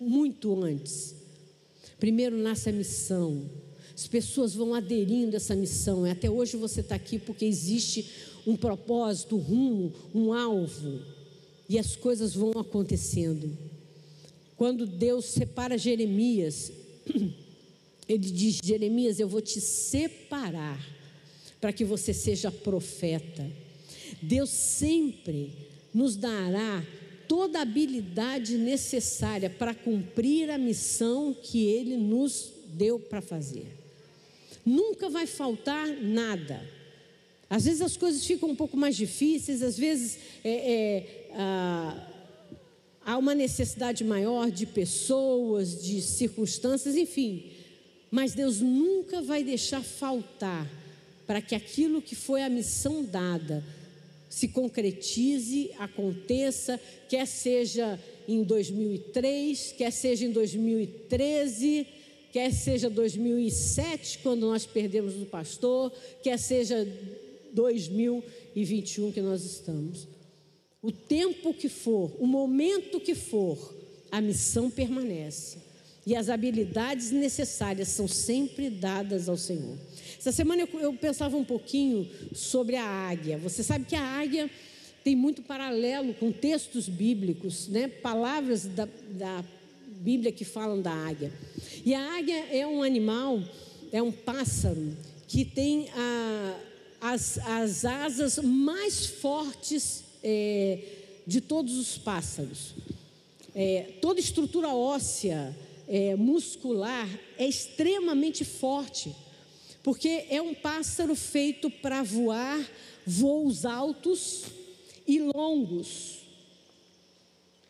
muito 0.00 0.62
antes. 0.62 1.14
Primeiro 1.98 2.36
nasce 2.36 2.68
a 2.68 2.72
missão. 2.72 3.48
As 3.94 4.06
pessoas 4.06 4.54
vão 4.54 4.74
aderindo 4.74 5.34
a 5.34 5.36
essa 5.36 5.54
missão. 5.54 6.04
Até 6.04 6.30
hoje 6.30 6.56
você 6.56 6.80
está 6.80 6.94
aqui 6.94 7.18
porque 7.18 7.44
existe 7.44 8.10
um 8.46 8.56
propósito, 8.56 9.36
um 9.36 9.40
rumo, 9.40 9.92
um 10.14 10.32
alvo. 10.32 11.00
E 11.68 11.78
as 11.78 11.96
coisas 11.96 12.34
vão 12.34 12.50
acontecendo. 12.50 13.56
Quando 14.56 14.86
Deus 14.86 15.26
separa 15.26 15.76
Jeremias, 15.76 16.72
ele 18.08 18.30
diz: 18.30 18.60
Jeremias, 18.62 19.18
eu 19.18 19.28
vou 19.28 19.40
te 19.40 19.60
separar 19.60 20.80
para 21.60 21.72
que 21.72 21.84
você 21.84 22.12
seja 22.12 22.50
profeta. 22.50 23.50
Deus 24.22 24.50
sempre 24.50 25.52
nos 25.92 26.16
dará 26.16 26.84
toda 27.28 27.58
a 27.58 27.62
habilidade 27.62 28.56
necessária 28.56 29.50
para 29.50 29.74
cumprir 29.74 30.50
a 30.50 30.58
missão 30.58 31.34
que 31.34 31.66
Ele 31.66 31.96
nos 31.96 32.52
deu 32.68 32.98
para 32.98 33.20
fazer. 33.20 33.66
Nunca 34.64 35.08
vai 35.08 35.26
faltar 35.26 35.86
nada. 35.88 36.60
Às 37.48 37.64
vezes 37.64 37.80
as 37.80 37.96
coisas 37.96 38.26
ficam 38.26 38.50
um 38.50 38.56
pouco 38.56 38.76
mais 38.76 38.96
difíceis, 38.96 39.62
às 39.62 39.78
vezes 39.78 40.18
é, 40.42 40.50
é, 40.50 41.30
ah, 41.34 42.08
há 43.04 43.16
uma 43.16 43.34
necessidade 43.34 44.02
maior 44.02 44.50
de 44.50 44.66
pessoas, 44.66 45.82
de 45.82 46.02
circunstâncias, 46.02 46.96
enfim. 46.96 47.52
Mas 48.10 48.34
Deus 48.34 48.60
nunca 48.60 49.22
vai 49.22 49.44
deixar 49.44 49.82
faltar 49.82 50.68
para 51.26 51.40
que 51.40 51.54
aquilo 51.54 52.02
que 52.02 52.14
foi 52.14 52.42
a 52.42 52.48
missão 52.48 53.04
dada 53.04 53.62
se 54.28 54.48
concretize, 54.48 55.70
aconteça, 55.78 56.80
quer 57.08 57.26
seja 57.26 57.98
em 58.26 58.42
2003, 58.42 59.72
quer 59.72 59.90
seja 59.90 60.24
em 60.24 60.32
2013, 60.32 61.86
quer 62.32 62.52
seja 62.52 62.90
2007, 62.90 64.18
quando 64.18 64.46
nós 64.46 64.66
perdemos 64.66 65.14
o 65.16 65.26
pastor, 65.26 65.92
quer 66.22 66.38
seja 66.38 66.86
2021 67.52 69.12
que 69.12 69.20
nós 69.20 69.44
estamos. 69.44 70.06
O 70.82 70.92
tempo 70.92 71.54
que 71.54 71.68
for, 71.68 72.14
o 72.18 72.26
momento 72.26 73.00
que 73.00 73.14
for, 73.14 73.74
a 74.10 74.20
missão 74.20 74.70
permanece. 74.70 75.58
E 76.06 76.14
as 76.14 76.28
habilidades 76.28 77.10
necessárias 77.10 77.88
são 77.88 78.06
sempre 78.06 78.70
dadas 78.70 79.28
ao 79.28 79.36
Senhor. 79.36 79.76
Essa 80.18 80.32
semana 80.32 80.62
eu, 80.62 80.80
eu 80.80 80.92
pensava 80.94 81.36
um 81.36 81.44
pouquinho 81.44 82.08
sobre 82.34 82.76
a 82.76 82.84
águia. 82.84 83.38
Você 83.38 83.62
sabe 83.62 83.84
que 83.84 83.94
a 83.94 84.02
águia 84.02 84.50
tem 85.04 85.14
muito 85.14 85.42
paralelo 85.42 86.14
com 86.14 86.32
textos 86.32 86.88
bíblicos, 86.88 87.68
né? 87.68 87.86
palavras 87.86 88.64
da, 88.64 88.88
da 89.10 89.44
Bíblia 90.00 90.32
que 90.32 90.44
falam 90.44 90.80
da 90.80 90.92
águia. 90.92 91.32
E 91.84 91.94
a 91.94 92.16
águia 92.16 92.46
é 92.50 92.66
um 92.66 92.82
animal, 92.82 93.40
é 93.92 94.02
um 94.02 94.10
pássaro 94.10 94.96
que 95.28 95.44
tem 95.44 95.88
a, 95.90 96.58
as, 97.00 97.38
as 97.38 97.84
asas 97.84 98.38
mais 98.38 99.06
fortes 99.06 100.02
é, 100.24 100.78
de 101.26 101.40
todos 101.40 101.76
os 101.76 101.98
pássaros. 101.98 102.74
É, 103.54 103.92
toda 104.02 104.18
estrutura 104.18 104.68
óssea, 104.68 105.56
é, 105.88 106.16
muscular, 106.16 107.08
é 107.38 107.46
extremamente 107.46 108.44
forte 108.44 109.14
porque 109.86 110.24
é 110.30 110.42
um 110.42 110.52
pássaro 110.52 111.14
feito 111.14 111.70
para 111.70 112.02
voar 112.02 112.58
voos 113.06 113.64
altos 113.64 114.46
e 115.06 115.20
longos. 115.20 116.22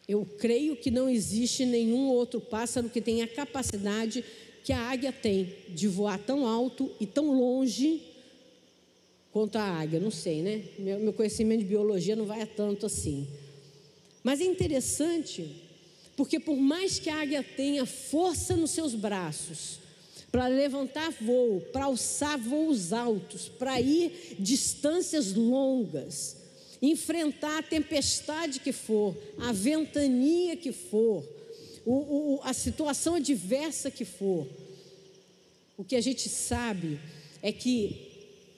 Eu 0.09 0.27
creio 0.39 0.77
que 0.77 0.91
não 0.91 1.11
existe 1.11 1.67
nenhum 1.67 2.09
outro 2.09 2.41
pássaro 2.41 2.89
que 2.89 3.03
tenha 3.03 3.27
a 3.27 3.29
capacidade 3.29 4.25
que 4.65 4.73
a 4.73 4.81
águia 4.81 5.13
tem 5.13 5.57
de 5.69 5.87
voar 5.87 6.19
tão 6.19 6.47
alto 6.47 6.91
e 6.99 7.05
tão 7.05 7.39
longe 7.39 8.01
quanto 9.31 9.57
a 9.57 9.65
águia. 9.65 10.01
Não 10.01 10.11
sei, 10.11 10.41
né? 10.41 10.63
Meu, 10.79 11.13
conhecimento 11.13 11.59
de 11.59 11.67
biologia 11.67 12.17
não 12.17 12.25
vai 12.25 12.41
a 12.41 12.47
tanto 12.47 12.87
assim. 12.87 13.29
Mas 14.25 14.41
é 14.41 14.45
interessante, 14.45 15.55
porque 16.17 16.41
por 16.41 16.57
mais 16.57 16.99
que 16.99 17.11
a 17.11 17.21
águia 17.21 17.43
tenha 17.43 17.85
força 17.85 18.57
nos 18.57 18.71
seus 18.71 18.95
braços, 18.95 19.85
para 20.37 20.49
levantar 20.49 21.11
voo, 21.13 21.63
para 21.73 21.87
alçar 21.87 22.39
voos 22.39 22.93
altos, 22.93 23.49
para 23.49 23.81
ir 23.81 24.37
distâncias 24.39 25.33
longas, 25.33 26.37
enfrentar 26.83 27.61
a 27.61 27.63
tempestade 27.63 28.61
que 28.61 28.71
for, 28.71 29.17
a 29.39 29.51
ventania 29.51 30.55
que 30.55 30.73
for, 30.73 31.25
o, 31.87 32.35
o, 32.35 32.41
a 32.43 32.53
situação 32.53 33.15
adversa 33.15 33.91
que 33.91 34.05
for, 34.05 34.47
o 35.75 35.83
que 35.83 35.97
a 35.97 36.03
gente 36.03 36.29
sabe 36.29 37.01
é 37.41 37.51
que 37.51 37.97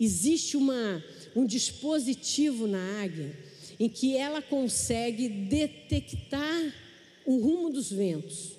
existe 0.00 0.56
uma, 0.56 1.00
um 1.36 1.46
dispositivo 1.46 2.66
na 2.66 3.02
águia 3.04 3.38
em 3.78 3.88
que 3.88 4.16
ela 4.16 4.42
consegue 4.42 5.28
detectar 5.28 6.74
o 7.24 7.38
rumo 7.38 7.70
dos 7.70 7.88
ventos. 7.92 8.54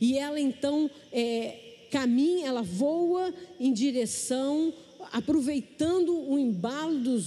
E 0.00 0.16
ela 0.16 0.38
então 0.38 0.88
é, 1.10 1.64
caminha, 1.90 2.46
ela 2.46 2.62
voa 2.62 3.32
em 3.58 3.72
direção, 3.72 4.72
aproveitando 5.12 6.14
o 6.30 6.38
embalo 6.38 6.98
dos, 6.98 7.26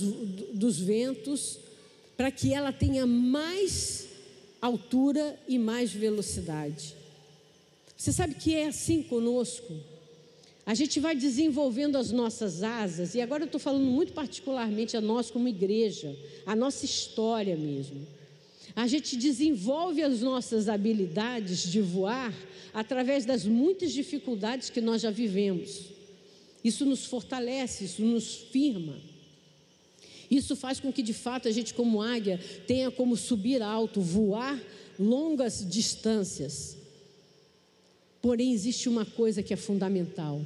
dos 0.54 0.80
ventos, 0.80 1.60
para 2.16 2.32
que 2.32 2.54
ela 2.54 2.72
tenha 2.72 3.06
mais 3.06 4.08
altura 4.62 5.40
e 5.48 5.58
mais 5.58 5.92
velocidade. 5.92 6.96
Você 7.98 8.12
sabe 8.12 8.36
que 8.36 8.56
é 8.56 8.68
assim 8.68 9.04
conosco? 9.04 9.74
A 10.66 10.74
gente 10.74 11.00
vai 11.00 11.16
desenvolvendo 11.16 11.98
as 11.98 12.12
nossas 12.12 12.62
asas, 12.62 13.16
e 13.16 13.22
agora 13.22 13.44
eu 13.44 13.48
estou 13.48 13.60
falando 13.60 13.86
muito 13.86 14.14
particularmente 14.14 14.96
a 14.96 15.02
nós 15.02 15.32
como 15.32 15.48
igreja, 15.48 16.16
a 16.46 16.56
nossa 16.56 16.86
história 16.86 17.56
mesmo. 17.56 18.06
A 18.76 18.88
gente 18.88 19.18
desenvolve 19.18 20.02
as 20.02 20.22
nossas 20.22 20.70
habilidades 20.70 21.70
de 21.70 21.82
voar 21.82 22.34
através 22.74 23.26
das 23.26 23.46
muitas 23.46 23.92
dificuldades 23.92 24.70
que 24.70 24.82
nós 24.82 25.02
já 25.02 25.12
vivemos. 25.12 25.92
Isso 26.64 26.86
nos 26.86 27.06
fortalece, 27.06 27.86
isso 27.86 28.02
nos 28.02 28.36
firma. 28.36 28.96
Isso 30.30 30.56
faz 30.56 30.80
com 30.80 30.94
que, 30.94 31.04
de 31.04 31.14
fato, 31.14 31.48
a 31.48 31.52
gente, 31.52 31.74
como 31.74 32.02
águia, 32.02 32.40
tenha 32.66 32.90
como 32.90 33.18
subir 33.18 33.62
alto, 33.62 34.00
voar 34.00 34.62
longas 34.98 35.68
distâncias. 35.68 36.78
Porém, 38.22 38.54
existe 38.54 38.88
uma 38.88 39.06
coisa 39.06 39.44
que 39.44 39.54
é 39.54 39.58
fundamental: 39.58 40.42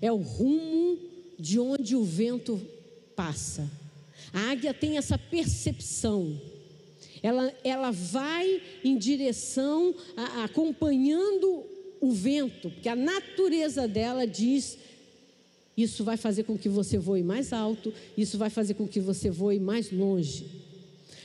é 0.00 0.10
o 0.10 0.16
rumo 0.16 0.98
de 1.38 1.58
onde 1.58 1.94
o 1.94 2.04
vento 2.04 2.60
passa. 3.14 3.68
A 4.32 4.50
águia 4.50 4.72
tem 4.72 4.96
essa 4.96 5.18
percepção. 5.18 6.40
Ela, 7.22 7.52
ela 7.64 7.90
vai 7.90 8.62
em 8.84 8.96
direção, 8.96 9.94
a, 10.16 10.44
acompanhando 10.44 11.64
o 12.00 12.12
vento, 12.12 12.70
porque 12.70 12.88
a 12.88 12.96
natureza 12.96 13.88
dela 13.88 14.26
diz: 14.26 14.78
isso 15.76 16.04
vai 16.04 16.16
fazer 16.16 16.44
com 16.44 16.58
que 16.58 16.68
você 16.68 16.98
voe 16.98 17.22
mais 17.22 17.52
alto, 17.52 17.92
isso 18.16 18.38
vai 18.38 18.50
fazer 18.50 18.74
com 18.74 18.86
que 18.86 19.00
você 19.00 19.30
voe 19.30 19.58
mais 19.58 19.90
longe. 19.90 20.46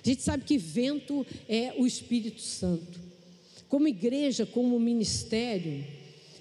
A 0.03 0.07
gente 0.07 0.21
sabe 0.21 0.43
que 0.43 0.57
vento 0.57 1.25
é 1.47 1.73
o 1.77 1.87
Espírito 1.87 2.41
Santo. 2.41 2.99
Como 3.69 3.87
igreja, 3.87 4.45
como 4.45 4.79
ministério, 4.79 5.83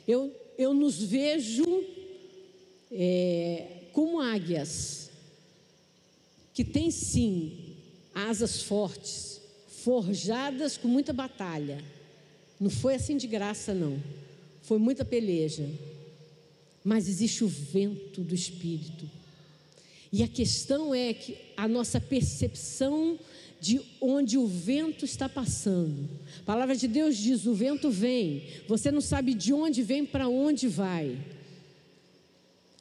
eu, 0.06 0.34
eu 0.58 0.74
nos 0.74 1.00
vejo 1.00 1.64
é, 2.90 3.66
como 3.92 4.20
águias, 4.20 5.10
que 6.52 6.64
têm 6.64 6.90
sim 6.90 7.76
asas 8.14 8.62
fortes, 8.62 9.40
forjadas 9.82 10.76
com 10.76 10.88
muita 10.88 11.12
batalha. 11.12 11.82
Não 12.58 12.70
foi 12.70 12.94
assim 12.94 13.16
de 13.16 13.26
graça, 13.26 13.74
não. 13.74 14.00
Foi 14.62 14.78
muita 14.78 15.04
peleja. 15.04 15.68
Mas 16.84 17.08
existe 17.08 17.44
o 17.44 17.48
vento 17.48 18.20
do 18.20 18.34
Espírito. 18.34 19.08
E 20.12 20.22
a 20.22 20.28
questão 20.28 20.94
é 20.94 21.12
que 21.12 21.36
a 21.56 21.66
nossa 21.66 22.00
percepção 22.00 23.18
de 23.60 23.80
onde 24.00 24.36
o 24.36 24.46
vento 24.46 25.04
está 25.04 25.28
passando. 25.28 26.08
A 26.40 26.44
palavra 26.44 26.76
de 26.76 26.86
Deus 26.86 27.16
diz: 27.16 27.46
o 27.46 27.54
vento 27.54 27.90
vem, 27.90 28.42
você 28.68 28.90
não 28.90 29.00
sabe 29.00 29.34
de 29.34 29.52
onde 29.52 29.82
vem, 29.82 30.04
para 30.04 30.28
onde 30.28 30.68
vai. 30.68 31.16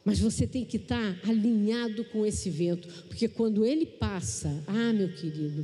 Mas 0.04 0.20
você 0.20 0.48
tem 0.48 0.66
que 0.66 0.78
estar 0.78 1.20
alinhado 1.24 2.04
com 2.06 2.26
esse 2.26 2.50
vento, 2.50 2.88
porque 3.08 3.28
quando 3.28 3.64
ele 3.64 3.86
passa, 3.86 4.64
ah, 4.66 4.92
meu 4.92 5.14
querido, 5.14 5.64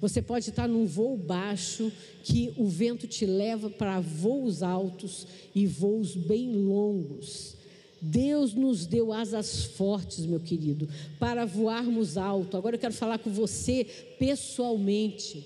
você 0.00 0.22
pode 0.22 0.48
estar 0.48 0.66
num 0.66 0.86
voo 0.86 1.16
baixo, 1.16 1.92
que 2.24 2.52
o 2.56 2.66
vento 2.66 3.06
te 3.06 3.26
leva 3.26 3.68
para 3.68 4.00
voos 4.00 4.62
altos 4.62 5.26
e 5.54 5.66
voos 5.66 6.16
bem 6.16 6.52
longos. 6.52 7.56
Deus 8.00 8.54
nos 8.54 8.86
deu 8.86 9.12
asas 9.12 9.64
fortes, 9.64 10.24
meu 10.24 10.40
querido, 10.40 10.88
para 11.18 11.44
voarmos 11.44 12.16
alto. 12.16 12.56
Agora 12.56 12.76
eu 12.76 12.80
quero 12.80 12.94
falar 12.94 13.18
com 13.18 13.30
você 13.30 13.84
pessoalmente. 14.18 15.44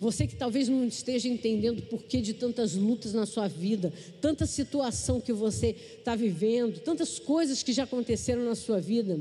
Você 0.00 0.28
que 0.28 0.36
talvez 0.36 0.68
não 0.68 0.86
esteja 0.86 1.28
entendendo 1.28 1.80
o 1.80 1.86
porquê 1.86 2.20
de 2.20 2.34
tantas 2.34 2.76
lutas 2.76 3.12
na 3.14 3.26
sua 3.26 3.48
vida, 3.48 3.92
tanta 4.20 4.46
situação 4.46 5.20
que 5.20 5.32
você 5.32 5.74
está 5.98 6.14
vivendo, 6.14 6.78
tantas 6.78 7.18
coisas 7.18 7.64
que 7.64 7.72
já 7.72 7.82
aconteceram 7.82 8.44
na 8.44 8.54
sua 8.54 8.80
vida. 8.80 9.18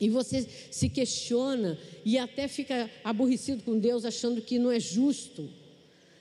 E 0.00 0.08
você 0.08 0.46
se 0.70 0.88
questiona 0.88 1.78
e 2.04 2.18
até 2.18 2.46
fica 2.46 2.90
aborrecido 3.02 3.62
com 3.62 3.78
Deus, 3.78 4.04
achando 4.04 4.40
que 4.40 4.58
não 4.58 4.70
é 4.70 4.78
justo. 4.78 5.48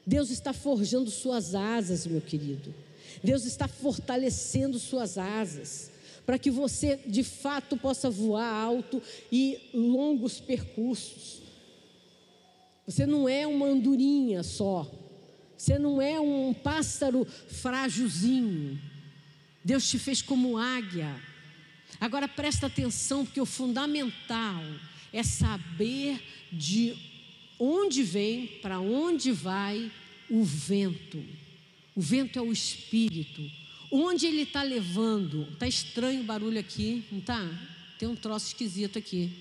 Deus 0.05 0.29
está 0.29 0.53
forjando 0.53 1.11
suas 1.11 1.53
asas, 1.53 2.07
meu 2.07 2.21
querido. 2.21 2.73
Deus 3.23 3.45
está 3.45 3.67
fortalecendo 3.67 4.79
suas 4.79 5.17
asas 5.17 5.91
para 6.27 6.37
que 6.37 6.51
você 6.51 6.99
de 7.07 7.23
fato 7.23 7.77
possa 7.77 8.09
voar 8.09 8.51
alto 8.53 9.01
e 9.31 9.57
longos 9.73 10.41
percursos. 10.41 11.41
Você 12.85 13.05
não 13.05 13.29
é 13.29 13.47
uma 13.47 13.65
andorinha 13.65 14.43
só. 14.43 14.89
Você 15.57 15.79
não 15.79 16.01
é 16.01 16.19
um 16.19 16.53
pássaro 16.53 17.25
frágilzinho. 17.25 18.77
Deus 19.63 19.89
te 19.89 19.97
fez 19.97 20.21
como 20.21 20.57
águia. 20.57 21.15
Agora 21.99 22.27
presta 22.27 22.67
atenção, 22.67 23.25
porque 23.25 23.41
o 23.41 23.45
fundamental 23.45 24.63
é 25.11 25.23
saber 25.23 26.21
de 26.51 26.95
onde 27.59 28.03
vem, 28.03 28.47
para 28.61 28.79
onde 28.79 29.31
vai 29.31 29.91
o 30.29 30.43
vento. 30.43 31.23
O 31.95 32.01
vento 32.01 32.37
é 32.37 32.41
o 32.41 32.51
espírito. 32.51 33.41
Onde 33.91 34.27
ele 34.27 34.41
está 34.41 34.61
levando? 34.61 35.47
Está 35.53 35.67
estranho 35.67 36.21
o 36.21 36.25
barulho 36.25 36.59
aqui, 36.59 37.03
não 37.11 37.19
está? 37.19 37.41
Tem 37.97 38.07
um 38.07 38.15
troço 38.15 38.47
esquisito 38.47 38.99
aqui. 38.99 39.31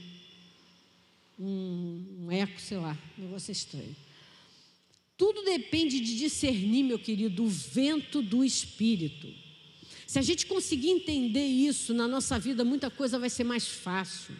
Um, 1.39 2.25
um 2.25 2.33
eco, 2.33 2.59
sei 2.61 2.79
lá, 2.79 2.97
um 3.19 3.23
negócio 3.23 3.53
estranho. 3.53 3.95
Tudo 5.19 5.43
depende 5.43 6.01
de 6.01 6.17
discernir, 6.17 6.85
meu 6.85 6.99
querido, 6.99 7.45
o 7.45 7.49
vento 7.49 8.23
do 8.23 8.45
espírito. 8.45 9.29
Se 10.07 10.19
a 10.19 10.23
gente 10.23 10.47
conseguir 10.47 10.91
entender 10.91 11.45
isso 11.45 11.93
na 11.93 12.07
nossa 12.07 12.39
vida, 12.39 12.65
muita 12.65 12.89
coisa 12.89 13.19
vai 13.19 13.29
ser 13.29 13.45
mais 13.45 13.67
fácil. 13.67 14.35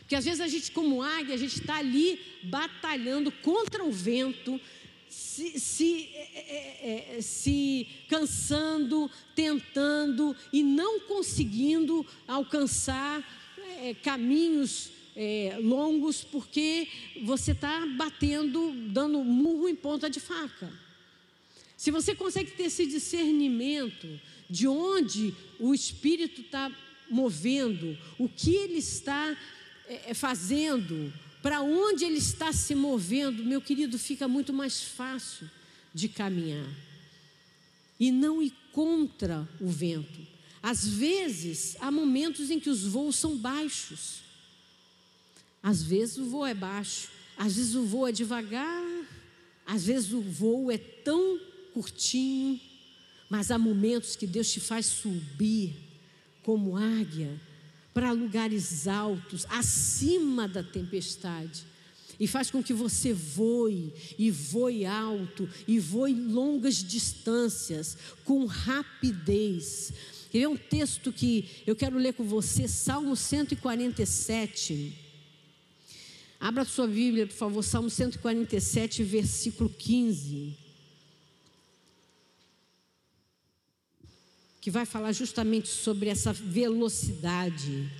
Porque 0.00 0.14
às 0.14 0.24
vezes 0.24 0.40
a 0.40 0.48
gente, 0.48 0.70
como 0.72 1.02
águia, 1.02 1.34
a 1.34 1.38
gente 1.38 1.60
está 1.60 1.76
ali 1.76 2.20
batalhando 2.42 3.32
contra 3.32 3.82
o 3.82 3.90
vento, 3.90 4.60
se, 5.08 5.58
se, 5.58 6.08
é, 6.14 7.14
é, 7.14 7.16
é, 7.16 7.22
se 7.22 7.86
cansando, 8.08 9.10
tentando 9.34 10.36
e 10.52 10.62
não 10.62 11.00
conseguindo 11.00 12.04
alcançar 12.28 13.26
é, 13.80 13.94
caminhos 13.94 14.90
é, 15.16 15.58
longos, 15.62 16.22
porque 16.24 16.88
você 17.22 17.52
está 17.52 17.86
batendo, 17.86 18.72
dando 18.88 19.24
murro 19.24 19.68
em 19.68 19.74
ponta 19.74 20.10
de 20.10 20.20
faca. 20.20 20.70
Se 21.76 21.90
você 21.90 22.14
consegue 22.14 22.50
ter 22.52 22.64
esse 22.64 22.86
discernimento 22.86 24.20
de 24.52 24.68
onde 24.68 25.34
o 25.58 25.72
Espírito 25.72 26.42
está 26.42 26.70
movendo, 27.08 27.96
o 28.18 28.28
que 28.28 28.54
ele 28.54 28.76
está 28.76 29.34
é, 29.88 30.12
fazendo, 30.12 31.10
para 31.42 31.62
onde 31.62 32.04
ele 32.04 32.18
está 32.18 32.52
se 32.52 32.74
movendo, 32.74 33.42
meu 33.42 33.62
querido, 33.62 33.98
fica 33.98 34.28
muito 34.28 34.52
mais 34.52 34.82
fácil 34.82 35.48
de 35.94 36.06
caminhar. 36.06 36.68
E 37.98 38.10
não 38.10 38.42
ir 38.42 38.52
contra 38.72 39.48
o 39.58 39.68
vento. 39.68 40.20
Às 40.62 40.86
vezes, 40.86 41.74
há 41.80 41.90
momentos 41.90 42.50
em 42.50 42.60
que 42.60 42.68
os 42.68 42.82
voos 42.86 43.16
são 43.16 43.38
baixos. 43.38 44.20
Às 45.62 45.82
vezes 45.82 46.18
o 46.18 46.26
voo 46.26 46.44
é 46.44 46.52
baixo, 46.52 47.08
às 47.38 47.56
vezes 47.56 47.74
o 47.74 47.86
voo 47.86 48.06
é 48.06 48.12
devagar, 48.12 48.84
às 49.64 49.86
vezes 49.86 50.12
o 50.12 50.20
voo 50.20 50.70
é 50.70 50.76
tão 50.76 51.40
curtinho, 51.72 52.60
mas 53.32 53.50
há 53.50 53.56
momentos 53.56 54.14
que 54.14 54.26
Deus 54.26 54.52
te 54.52 54.60
faz 54.60 54.84
subir 54.84 55.74
como 56.42 56.76
águia 56.76 57.40
para 57.94 58.12
lugares 58.12 58.86
altos, 58.86 59.46
acima 59.48 60.46
da 60.46 60.62
tempestade. 60.62 61.64
e 62.20 62.26
faz 62.26 62.50
com 62.50 62.62
que 62.62 62.74
você 62.74 63.14
voe 63.14 63.90
e 64.18 64.30
voe 64.30 64.84
alto 64.84 65.48
e 65.66 65.78
voe 65.80 66.12
longas 66.12 66.76
distâncias 66.84 67.96
com 68.22 68.44
rapidez. 68.44 69.94
É 70.32 70.46
um 70.46 70.56
texto 70.56 71.10
que 71.10 71.48
eu 71.66 71.74
quero 71.74 71.96
ler 71.96 72.12
com 72.12 72.24
você, 72.24 72.68
Salmo 72.68 73.16
147. 73.16 74.92
Abra 76.38 76.66
sua 76.66 76.86
Bíblia, 76.86 77.26
por 77.26 77.34
favor, 77.34 77.62
Salmo 77.62 77.88
147, 77.88 79.02
versículo 79.02 79.70
15. 79.70 80.61
Que 84.62 84.70
vai 84.70 84.86
falar 84.86 85.12
justamente 85.12 85.68
sobre 85.68 86.08
essa 86.08 86.32
velocidade. 86.32 87.90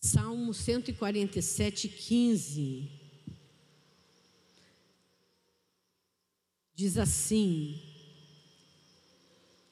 Salmo 0.00 0.54
147, 0.54 1.88
15. 1.88 2.90
Diz 6.74 6.96
assim: 6.96 7.78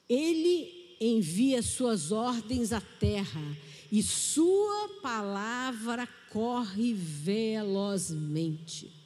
Ele 0.07 0.95
envia 1.01 1.63
suas 1.63 2.11
ordens 2.11 2.71
à 2.71 2.79
terra 2.79 3.57
e 3.91 4.03
sua 4.03 4.99
palavra 5.01 6.07
corre 6.29 6.93
velozmente. 6.93 9.00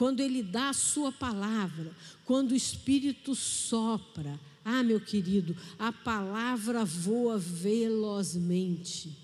Quando 0.00 0.20
ele 0.20 0.42
dá 0.42 0.70
a 0.70 0.72
sua 0.72 1.12
palavra, 1.12 1.94
quando 2.24 2.52
o 2.52 2.56
Espírito 2.56 3.34
sopra, 3.34 4.40
ah, 4.64 4.82
meu 4.82 4.98
querido, 4.98 5.54
a 5.78 5.92
palavra 5.92 6.86
voa 6.86 7.36
velozmente. 7.36 9.14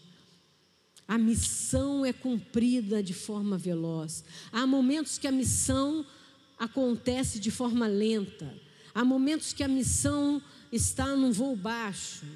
A 1.09 1.17
missão 1.17 2.05
é 2.05 2.13
cumprida 2.13 3.03
de 3.03 3.15
forma 3.15 3.57
veloz. 3.57 4.23
Há 4.53 4.67
momentos 4.67 5.17
que 5.17 5.27
a 5.27 5.33
missão 5.33 6.05
acontece 6.59 7.41
de 7.41 7.51
forma 7.51 7.87
lenta. 7.87 8.53
Há 8.95 9.03
momentos 9.03 9.55
que 9.55 9.65
a 9.65 9.69
missão 9.69 10.43
está 10.71 11.17
num 11.17 11.33
voo 11.33 11.57
baixo. 11.57 12.27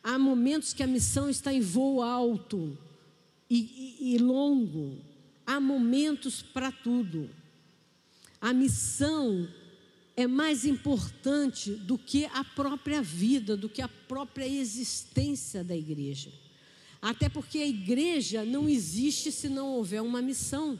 Há 0.00 0.16
momentos 0.16 0.72
que 0.72 0.84
a 0.84 0.86
missão 0.86 1.28
está 1.28 1.52
em 1.52 1.60
voo 1.60 2.02
alto 2.02 2.78
e, 3.50 3.96
e, 4.00 4.14
e 4.14 4.18
longo. 4.18 4.96
Há 5.44 5.58
momentos 5.58 6.40
para 6.40 6.70
tudo. 6.70 7.39
A 8.40 8.52
missão 8.52 9.48
é 10.16 10.26
mais 10.26 10.64
importante 10.64 11.72
do 11.72 11.98
que 11.98 12.24
a 12.26 12.44
própria 12.44 13.02
vida, 13.02 13.56
do 13.56 13.68
que 13.68 13.82
a 13.82 13.88
própria 13.88 14.46
existência 14.46 15.62
da 15.62 15.76
igreja. 15.76 16.30
Até 17.00 17.28
porque 17.28 17.58
a 17.58 17.66
igreja 17.66 18.44
não 18.44 18.68
existe 18.68 19.32
se 19.32 19.48
não 19.48 19.68
houver 19.68 20.02
uma 20.02 20.20
missão 20.20 20.78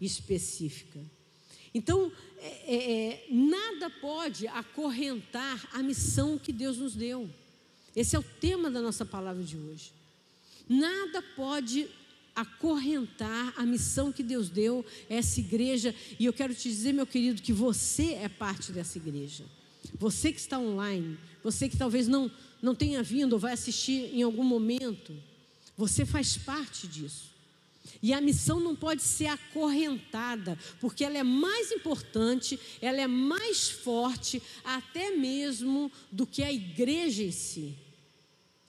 específica. 0.00 0.98
Então, 1.72 2.10
é, 2.38 2.46
é, 2.46 3.08
é, 3.08 3.26
nada 3.30 3.88
pode 3.88 4.48
acorrentar 4.48 5.68
a 5.72 5.82
missão 5.82 6.38
que 6.38 6.52
Deus 6.52 6.78
nos 6.78 6.94
deu. 6.94 7.30
Esse 7.94 8.16
é 8.16 8.18
o 8.18 8.24
tema 8.40 8.70
da 8.70 8.80
nossa 8.80 9.04
palavra 9.04 9.42
de 9.42 9.56
hoje. 9.56 9.92
Nada 10.68 11.22
pode 11.36 11.88
acorrentar 12.34 13.54
a 13.56 13.64
missão 13.64 14.12
que 14.12 14.22
Deus 14.22 14.48
deu 14.48 14.84
a 15.08 15.14
essa 15.14 15.40
igreja. 15.40 15.94
E 16.18 16.24
eu 16.24 16.32
quero 16.32 16.54
te 16.54 16.68
dizer, 16.68 16.92
meu 16.92 17.06
querido, 17.06 17.42
que 17.42 17.52
você 17.52 18.14
é 18.14 18.28
parte 18.28 18.72
dessa 18.72 18.98
igreja. 18.98 19.44
Você 19.98 20.32
que 20.32 20.40
está 20.40 20.58
online, 20.58 21.18
você 21.42 21.68
que 21.68 21.76
talvez 21.76 22.06
não, 22.06 22.30
não 22.60 22.74
tenha 22.74 23.02
vindo 23.02 23.32
ou 23.32 23.38
vai 23.38 23.52
assistir 23.52 24.14
em 24.14 24.22
algum 24.22 24.44
momento. 24.44 25.14
Você 25.76 26.04
faz 26.04 26.36
parte 26.36 26.86
disso. 26.86 27.30
E 28.02 28.12
a 28.12 28.20
missão 28.20 28.60
não 28.60 28.76
pode 28.76 29.02
ser 29.02 29.26
acorrentada, 29.26 30.58
porque 30.80 31.04
ela 31.04 31.18
é 31.18 31.22
mais 31.22 31.72
importante, 31.72 32.58
ela 32.80 33.00
é 33.00 33.06
mais 33.06 33.68
forte, 33.68 34.42
até 34.64 35.10
mesmo 35.10 35.90
do 36.10 36.26
que 36.26 36.42
a 36.42 36.52
igreja 36.52 37.22
em 37.22 37.32
si. 37.32 37.76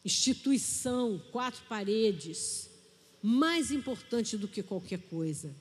Instituição, 0.04 1.22
quatro 1.32 1.62
paredes, 1.70 2.71
mais 3.22 3.72
importante 3.72 4.38
do 4.38 4.48
que 4.48 4.64
qualquer 4.64 5.00
coisa. 5.00 5.56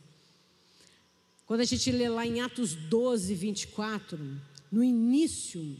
Quando 1.46 1.60
a 1.60 1.64
gente 1.64 1.90
lê 1.90 2.08
lá 2.08 2.26
em 2.26 2.40
Atos 2.40 2.74
12, 2.74 3.34
24, 3.34 4.40
no 4.70 4.84
início, 4.84 5.76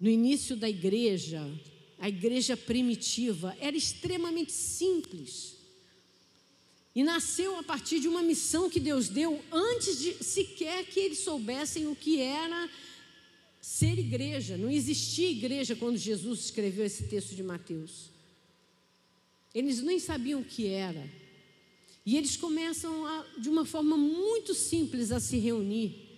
no 0.00 0.10
início 0.10 0.56
da 0.56 0.68
igreja, 0.68 1.40
a 1.98 2.08
igreja 2.08 2.56
primitiva 2.56 3.56
era 3.60 3.76
extremamente 3.76 4.50
simples. 4.50 5.56
E 6.94 7.02
nasceu 7.02 7.56
a 7.56 7.62
partir 7.62 8.00
de 8.00 8.08
uma 8.08 8.22
missão 8.22 8.68
que 8.68 8.80
Deus 8.80 9.08
deu 9.08 9.42
antes 9.50 9.98
de 9.98 10.12
sequer 10.24 10.84
que 10.84 11.00
eles 11.00 11.20
soubessem 11.20 11.86
o 11.86 11.94
que 11.94 12.20
era 12.20 12.68
ser 13.60 13.98
igreja. 13.98 14.56
Não 14.56 14.68
existia 14.68 15.30
igreja 15.30 15.76
quando 15.76 15.96
Jesus 15.96 16.40
escreveu 16.46 16.84
esse 16.84 17.04
texto 17.04 17.34
de 17.34 17.42
Mateus. 17.42 18.10
Eles 19.54 19.82
nem 19.82 19.98
sabiam 19.98 20.40
o 20.40 20.44
que 20.44 20.66
era. 20.66 21.10
E 22.04 22.16
eles 22.16 22.36
começam 22.36 23.06
a, 23.06 23.24
de 23.38 23.48
uma 23.48 23.64
forma 23.64 23.96
muito 23.96 24.54
simples 24.54 25.12
a 25.12 25.20
se 25.20 25.38
reunir. 25.38 26.10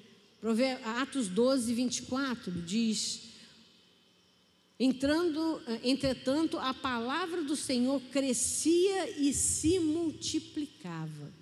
Atos 1.01 1.29
12, 1.29 1.73
24 1.75 2.53
diz: 2.63 3.23
Entrando, 4.79 5.61
eh, 5.67 5.81
entretanto, 5.85 6.59
a 6.59 6.75
palavra 6.75 7.43
do 7.43 7.57
Senhor 7.57 8.01
crescia 8.13 9.19
e 9.19 9.33
se 9.33 9.79
multiplicava. 9.79 11.33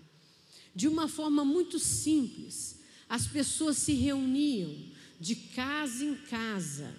De 0.74 0.88
uma 0.88 1.08
forma 1.08 1.44
muito 1.44 1.78
simples, 1.78 2.80
as 3.08 3.26
pessoas 3.26 3.76
se 3.76 3.92
reuniam 3.92 4.74
de 5.20 5.34
casa 5.34 6.04
em 6.04 6.14
casa. 6.14 6.94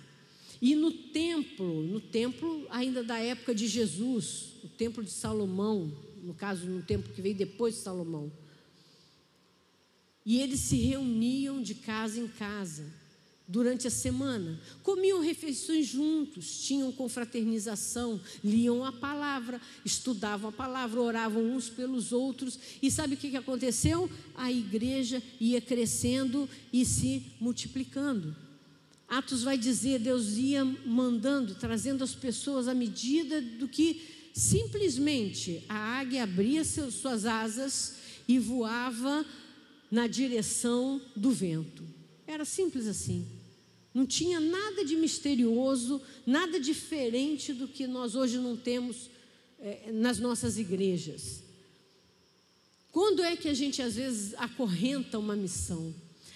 E 0.62 0.75
no 0.75 0.91
templo, 0.91 1.84
no 1.84 1.99
templo 1.99 2.67
ainda 2.69 3.03
da 3.03 3.17
época 3.17 3.53
de 3.53 3.67
Jesus, 3.67 4.53
o 4.63 4.67
templo 4.69 5.04
de 5.04 5.12
Salomão, 5.12 5.91
no 6.21 6.34
caso, 6.34 6.65
no 6.65 6.82
templo 6.82 7.12
que 7.13 7.21
veio 7.21 7.36
depois 7.36 7.76
de 7.76 7.82
Salomão. 7.82 8.32
E 10.26 10.39
eles 10.39 10.62
se 10.62 10.78
reuniam 10.78 11.62
de 11.62 11.76
casa 11.76 12.19
em 12.19 12.28
casa 12.28 12.86
durante 13.47 13.88
a 13.88 13.91
semana. 13.91 14.60
Comiam 14.82 15.19
refeições 15.19 15.88
juntos, 15.88 16.65
tinham 16.65 16.91
confraternização, 16.91 18.21
liam 18.43 18.86
a 18.86 18.91
palavra, 18.91 19.60
estudavam 19.84 20.49
a 20.49 20.54
palavra, 20.54 21.02
oravam 21.02 21.43
uns 21.43 21.69
pelos 21.69 22.13
outros. 22.13 22.58
E 22.82 22.89
sabe 22.89 23.15
o 23.15 23.17
que 23.17 23.36
aconteceu? 23.36 24.10
A 24.36 24.52
igreja 24.52 25.21
ia 25.39 25.60
crescendo 25.60 26.49
e 26.71 26.86
se 26.86 27.23
multiplicando. 27.39 28.36
Atos 29.10 29.43
vai 29.43 29.58
dizer, 29.58 29.99
Deus 29.99 30.38
ia 30.38 30.63
mandando, 30.65 31.54
trazendo 31.56 32.04
as 32.04 32.15
pessoas 32.15 32.67
à 32.67 32.73
medida 32.73 33.41
do 33.41 33.67
que 33.67 34.22
simplesmente 34.34 35.63
a 35.69 36.00
águia 36.00 36.24
abria 36.24 36.63
suas 36.65 37.26
asas 37.26 37.96
e 38.28 38.39
voava 38.39 39.24
na 39.91 40.08
direção 40.08 41.00
do 41.15 41.32
vento. 41.32 41.84
Era 42.26 42.43
simples 42.43 42.88
assim. 42.88 43.28
Não 43.93 44.08
tinha 44.08 44.39
nada 44.39 44.84
de 44.84 44.96
misterioso, 44.96 46.02
nada 46.26 46.60
diferente 46.60 47.54
do 47.54 47.67
que 47.67 47.86
nós 47.86 48.15
hoje 48.15 48.39
não 48.39 48.58
temos 48.58 49.12
é, 49.60 49.91
nas 49.91 50.17
nossas 50.17 50.58
igrejas. 50.58 51.43
Quando 52.91 53.24
é 53.24 53.36
que 53.36 53.48
a 53.48 53.54
gente 53.54 53.84
às 53.84 53.96
vezes 53.96 54.34
acorrenta 54.36 55.19
uma 55.19 55.36
missão? 55.36 55.93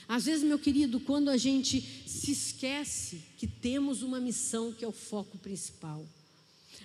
Às 0.07 0.25
vezes, 0.25 0.43
meu 0.43 0.57
querido, 0.57 0.99
quando 0.99 1.29
a 1.29 1.37
gente 1.37 1.81
se 2.05 2.31
esquece 2.31 3.23
que 3.37 3.47
temos 3.47 4.03
uma 4.03 4.19
missão 4.19 4.71
que 4.71 4.85
é 4.85 4.87
o 4.87 4.91
foco 4.91 5.37
principal. 5.39 6.07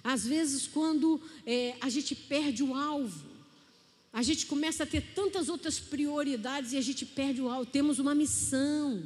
Às 0.02 0.26
vezes, 0.26 0.66
quando 0.66 1.20
é, 1.46 1.76
a 1.80 1.88
gente 1.88 2.14
perde 2.14 2.62
o 2.62 2.74
alvo, 2.74 3.32
a 4.12 4.22
gente 4.22 4.46
começa 4.46 4.82
a 4.82 4.86
ter 4.86 5.00
tantas 5.14 5.48
outras 5.48 5.80
prioridades 5.80 6.72
e 6.72 6.76
a 6.76 6.82
gente 6.82 7.06
perde 7.06 7.40
o 7.40 7.48
alvo. 7.48 7.64
Temos 7.64 7.98
uma 7.98 8.14
missão. 8.14 9.02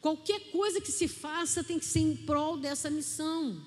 Qualquer 0.00 0.50
coisa 0.50 0.80
que 0.80 0.92
se 0.92 1.08
faça 1.08 1.64
tem 1.64 1.78
que 1.78 1.84
ser 1.84 2.00
em 2.00 2.14
prol 2.14 2.58
dessa 2.58 2.90
missão, 2.90 3.60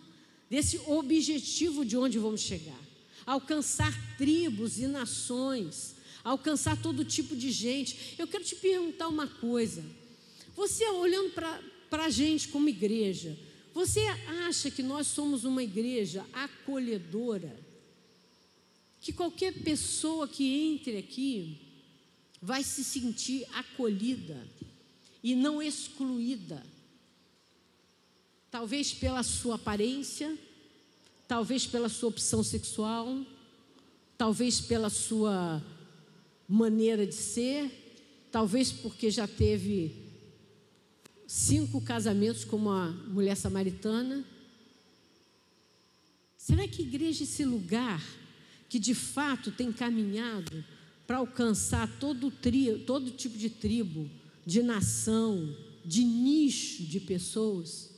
desse 0.49 0.79
objetivo 0.85 1.83
de 1.83 1.97
onde 1.97 2.19
vamos 2.19 2.41
chegar. 2.41 2.79
Alcançar 3.25 3.93
tribos 4.17 4.79
e 4.79 4.87
nações, 4.87 5.95
alcançar 6.23 6.79
todo 6.81 7.03
tipo 7.03 7.35
de 7.35 7.51
gente. 7.51 8.15
Eu 8.17 8.27
quero 8.27 8.43
te 8.43 8.55
perguntar 8.55 9.07
uma 9.07 9.27
coisa. 9.27 9.83
Você 10.55 10.85
olhando 10.89 11.31
para 11.31 12.03
a 12.05 12.09
gente 12.09 12.47
como 12.49 12.69
igreja, 12.69 13.35
você 13.79 14.01
acha 14.47 14.69
que 14.69 14.83
nós 14.83 15.07
somos 15.07 15.43
uma 15.43 15.63
igreja 15.63 16.25
acolhedora? 16.33 17.59
Que 19.01 19.13
qualquer 19.13 19.53
pessoa 19.53 20.27
que 20.27 20.45
entre 20.45 20.97
aqui 20.97 21.61
vai 22.41 22.63
se 22.63 22.83
sentir 22.83 23.45
acolhida? 23.53 24.47
e 25.23 25.35
não 25.35 25.61
excluída. 25.61 26.63
Talvez 28.49 28.93
pela 28.93 29.21
sua 29.21 29.55
aparência, 29.55 30.35
talvez 31.27 31.65
pela 31.67 31.89
sua 31.89 32.09
opção 32.09 32.43
sexual, 32.43 33.23
talvez 34.17 34.59
pela 34.59 34.89
sua 34.89 35.63
maneira 36.47 37.05
de 37.05 37.13
ser, 37.13 38.27
talvez 38.31 38.71
porque 38.71 39.11
já 39.11 39.27
teve 39.27 40.08
cinco 41.29 41.79
casamentos 41.79 42.43
como 42.43 42.71
a 42.71 42.87
mulher 42.87 43.35
samaritana. 43.37 44.25
Será 46.35 46.67
que 46.67 46.81
igreja 46.81 47.21
é 47.21 47.23
esse 47.23 47.45
lugar 47.45 48.03
que 48.67 48.79
de 48.79 48.95
fato 48.95 49.51
tem 49.51 49.71
caminhado 49.71 50.65
para 51.05 51.17
alcançar 51.17 51.87
todo, 51.99 52.31
tri, 52.31 52.79
todo 52.79 53.11
tipo 53.11 53.37
de 53.37 53.47
tribo, 53.47 54.09
de 54.43 54.63
nação, 54.63 55.55
de 55.85 56.03
nicho 56.03 56.81
de 56.81 56.99
pessoas? 56.99 57.91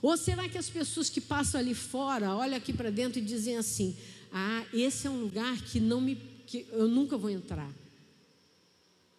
Ou 0.00 0.16
será 0.16 0.48
que 0.48 0.58
as 0.58 0.70
pessoas 0.70 1.10
que 1.10 1.20
passam 1.20 1.60
ali 1.60 1.74
fora 1.74 2.36
olham 2.36 2.56
aqui 2.56 2.72
para 2.72 2.90
dentro 2.90 3.18
e 3.18 3.22
dizem 3.22 3.56
assim: 3.56 3.96
ah, 4.30 4.64
esse 4.72 5.08
é 5.08 5.10
um 5.10 5.22
lugar 5.22 5.60
que 5.64 5.80
não 5.80 6.00
me, 6.00 6.14
que 6.46 6.66
eu 6.70 6.86
nunca 6.86 7.18
vou 7.18 7.30
entrar, 7.30 7.74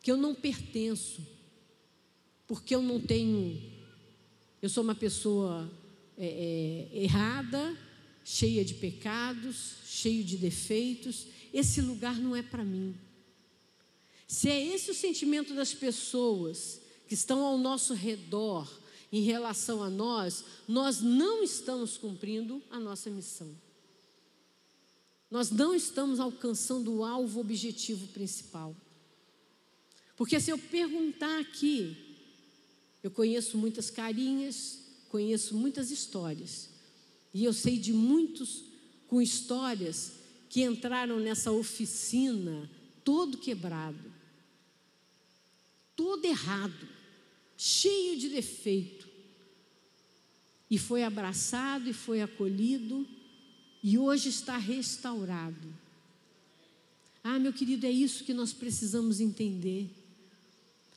que 0.02 0.10
eu 0.10 0.16
não 0.16 0.34
pertenço, 0.34 1.22
porque 2.52 2.76
eu 2.76 2.82
não 2.82 3.00
tenho, 3.00 3.64
eu 4.62 4.68
sou 4.68 4.84
uma 4.84 4.94
pessoa 4.94 5.72
é, 6.18 6.90
é, 6.92 7.04
errada, 7.04 7.78
cheia 8.26 8.66
de 8.66 8.74
pecados, 8.74 9.76
cheio 9.86 10.22
de 10.22 10.36
defeitos. 10.36 11.28
Esse 11.54 11.80
lugar 11.80 12.20
não 12.20 12.36
é 12.36 12.44
para 12.44 12.66
mim. 12.66 12.94
Se 14.28 14.50
é 14.50 14.68
esse 14.68 14.92
o 14.92 14.94
sentimento 14.94 15.54
das 15.54 15.74
pessoas 15.74 16.82
que 17.08 17.14
estão 17.14 17.42
ao 17.42 17.58
nosso 17.58 17.94
redor 17.94 18.70
em 19.14 19.22
relação 19.22 19.82
a 19.82 19.90
nós, 19.90 20.44
nós 20.68 21.00
não 21.00 21.46
estamos 21.46 21.98
cumprindo 21.98 22.62
a 22.70 22.82
nossa 22.82 23.10
missão. 23.10 23.50
Nós 25.30 25.50
não 25.50 25.74
estamos 25.74 26.20
alcançando 26.20 26.94
o 26.98 27.06
alvo 27.06 27.40
objetivo 27.40 28.08
principal. 28.08 28.76
Porque 30.18 30.38
se 30.38 30.52
eu 30.52 30.58
perguntar 30.58 31.40
aqui, 31.40 32.11
eu 33.04 33.10
conheço 33.10 33.58
muitas 33.58 33.90
carinhas, 33.90 34.80
conheço 35.10 35.56
muitas 35.56 35.92
histórias. 35.92 36.70
E 37.34 37.44
eu 37.44 37.54
sei 37.54 37.78
de 37.78 37.94
muitos 37.94 38.64
com 39.08 39.22
histórias 39.22 40.14
que 40.50 40.64
entraram 40.64 41.20
nessa 41.20 41.52
oficina 41.52 42.70
todo 43.04 43.38
quebrado, 43.38 44.12
todo 45.96 46.26
errado, 46.26 46.88
cheio 47.58 48.18
de 48.18 48.30
defeito. 48.30 49.10
E 50.70 50.78
foi 50.78 51.04
abraçado 51.04 51.90
e 51.90 51.94
foi 51.94 52.22
acolhido 52.22 53.08
e 53.84 53.98
hoje 53.98 54.30
está 54.30 54.58
restaurado. 54.58 55.74
Ah, 57.24 57.38
meu 57.38 57.54
querido, 57.54 57.86
é 57.86 57.92
isso 57.92 58.24
que 58.24 58.34
nós 58.34 58.54
precisamos 58.54 59.20
entender. 59.20 59.90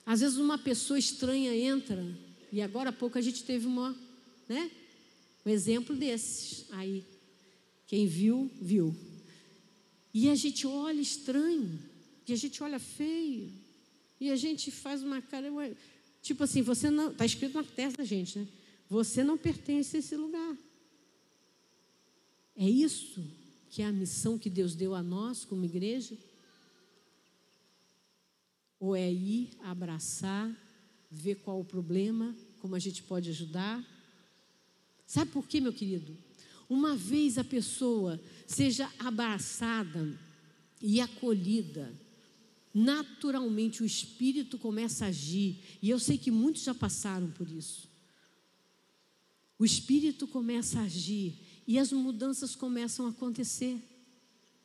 Às 0.06 0.20
vezes 0.20 0.36
uma 0.36 0.58
pessoa 0.58 0.98
estranha 0.98 1.54
entra, 1.54 2.04
e 2.52 2.60
agora 2.60 2.90
há 2.90 2.92
pouco 2.92 3.18
a 3.18 3.22
gente 3.22 3.42
teve 3.44 3.66
uma, 3.66 3.96
né, 4.48 4.70
um 5.44 5.50
exemplo 5.50 5.96
desses 5.96 6.66
aí. 6.70 7.04
Quem 7.86 8.06
viu, 8.06 8.50
viu. 8.60 8.94
E 10.12 10.28
a 10.28 10.34
gente 10.34 10.66
olha 10.66 11.00
estranho, 11.00 11.78
e 12.26 12.32
a 12.32 12.36
gente 12.36 12.62
olha 12.62 12.78
feio, 12.78 13.50
e 14.20 14.30
a 14.30 14.36
gente 14.36 14.70
faz 14.70 15.02
uma 15.02 15.20
cara. 15.20 15.50
Tipo 16.22 16.44
assim, 16.44 16.62
você 16.62 16.90
não. 16.90 17.10
Está 17.10 17.26
escrito 17.26 17.54
na 17.54 17.64
testa 17.64 17.98
da 17.98 18.04
gente, 18.04 18.38
né? 18.38 18.48
Você 18.88 19.24
não 19.24 19.36
pertence 19.36 19.96
a 19.96 19.98
esse 19.98 20.16
lugar. 20.16 20.56
É 22.56 22.68
isso 22.68 23.22
que 23.70 23.82
é 23.82 23.86
a 23.86 23.92
missão 23.92 24.38
que 24.38 24.48
Deus 24.48 24.74
deu 24.74 24.94
a 24.94 25.02
nós 25.02 25.44
como 25.44 25.64
igreja? 25.64 26.16
Ou 28.85 28.94
é 28.94 29.11
ir 29.11 29.49
abraçar, 29.62 30.55
ver 31.11 31.37
qual 31.37 31.59
o 31.59 31.64
problema, 31.64 32.37
como 32.59 32.75
a 32.75 32.79
gente 32.79 33.03
pode 33.03 33.31
ajudar? 33.31 33.83
Sabe 35.07 35.31
por 35.31 35.49
quê, 35.49 35.59
meu 35.59 35.73
querido? 35.73 36.14
Uma 36.68 36.94
vez 36.94 37.38
a 37.38 37.44
pessoa 37.44 38.20
seja 38.47 38.92
abraçada 38.99 40.20
e 40.83 41.01
acolhida, 41.01 41.99
naturalmente 42.75 43.83
o 43.83 43.87
espírito 43.87 44.59
começa 44.59 45.07
a 45.07 45.09
agir, 45.09 45.79
e 45.81 45.88
eu 45.88 45.99
sei 45.99 46.18
que 46.18 46.31
muitos 46.31 46.64
já 46.64 46.75
passaram 46.75 47.31
por 47.31 47.51
isso. 47.51 47.88
O 49.59 49.64
espírito 49.64 50.27
começa 50.27 50.81
a 50.81 50.83
agir 50.83 51.38
e 51.66 51.79
as 51.79 51.90
mudanças 51.90 52.55
começam 52.55 53.07
a 53.07 53.11
acontecer. 53.11 53.83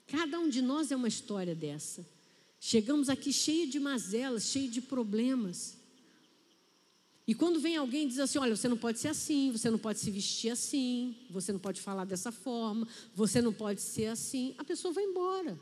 Cada 0.06 0.38
um 0.42 0.50
de 0.50 0.62
nós 0.62 0.92
é 0.92 0.96
uma 0.98 1.08
história 1.08 1.56
dessa. 1.56 2.19
Chegamos 2.60 3.10
aqui 3.10 3.32
cheio 3.32 3.68
de 3.68 3.80
mazelas, 3.80 4.44
cheio 4.44 4.70
de 4.70 4.82
problemas. 4.82 5.78
E 7.26 7.34
quando 7.34 7.60
vem 7.60 7.78
alguém 7.78 8.06
e 8.06 8.08
diz 8.08 8.20
assim: 8.20 8.40
olha, 8.40 8.56
você 8.56 8.68
não 8.68 8.78
pode 8.78 9.00
ser 9.00 9.10
assim, 9.10 9.52
você 9.52 9.70
não 9.70 9.78
pode 9.78 10.00
se 10.00 10.10
vestir 10.12 10.50
assim, 10.50 11.16
você 11.30 11.52
não 11.54 11.60
pode 11.60 11.80
falar 11.80 12.04
dessa 12.04 12.32
forma, 12.32 12.88
você 13.16 13.42
não 13.42 13.54
pode 13.54 13.82
ser 13.82 14.08
assim, 14.08 14.56
a 14.58 14.64
pessoa 14.64 14.94
vai 14.94 15.04
embora. 15.04 15.58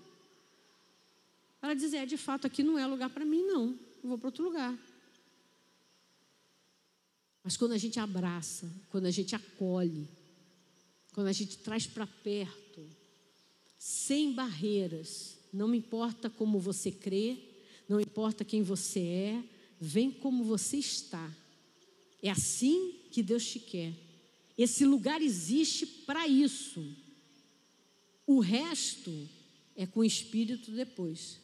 Ela 1.61 1.73
diz: 1.73 1.93
é, 1.93 2.05
de 2.05 2.17
fato, 2.17 2.47
aqui 2.47 2.63
não 2.63 2.79
é 2.79 2.87
lugar 2.87 3.09
para 3.09 3.25
mim, 3.25 3.43
não, 3.43 3.77
eu 4.01 4.09
vou 4.09 4.17
para 4.17 4.29
outro 4.29 4.43
lugar. 4.43 4.77
Mas 7.43 7.55
quando 7.55 7.73
a 7.73 7.77
gente 7.77 7.99
abraça, 7.99 8.69
quando 8.89 9.05
a 9.05 9.11
gente 9.11 9.35
acolhe, 9.35 10.09
quando 11.13 11.27
a 11.27 11.33
gente 11.33 11.57
traz 11.57 11.85
para 11.85 12.07
perto, 12.07 12.85
sem 13.77 14.33
barreiras, 14.33 15.36
não 15.57 15.73
importa 15.73 16.29
como 16.29 16.59
você 16.59 16.91
crê, 16.91 17.37
não 17.89 17.99
importa 17.99 18.45
quem 18.45 18.61
você 18.61 18.99
é, 18.99 19.43
vem 19.79 20.11
como 20.11 20.43
você 20.43 20.77
está. 20.77 21.33
É 22.21 22.29
assim 22.29 22.93
que 23.11 23.23
Deus 23.23 23.45
te 23.45 23.59
quer. 23.59 23.93
Esse 24.57 24.85
lugar 24.85 25.21
existe 25.21 25.85
para 25.85 26.27
isso. 26.27 26.85
O 28.25 28.39
resto 28.39 29.11
é 29.75 29.85
com 29.85 30.01
o 30.01 30.05
Espírito 30.05 30.71
depois. 30.71 31.39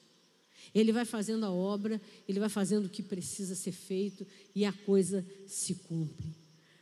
Ele 0.73 0.91
vai 0.91 1.05
fazendo 1.05 1.45
a 1.45 1.51
obra, 1.51 2.01
ele 2.27 2.39
vai 2.39 2.49
fazendo 2.49 2.85
o 2.85 2.89
que 2.89 3.03
precisa 3.03 3.55
ser 3.55 3.71
feito 3.71 4.25
e 4.55 4.65
a 4.65 4.73
coisa 4.73 5.25
se 5.47 5.75
cumpre. 5.75 6.27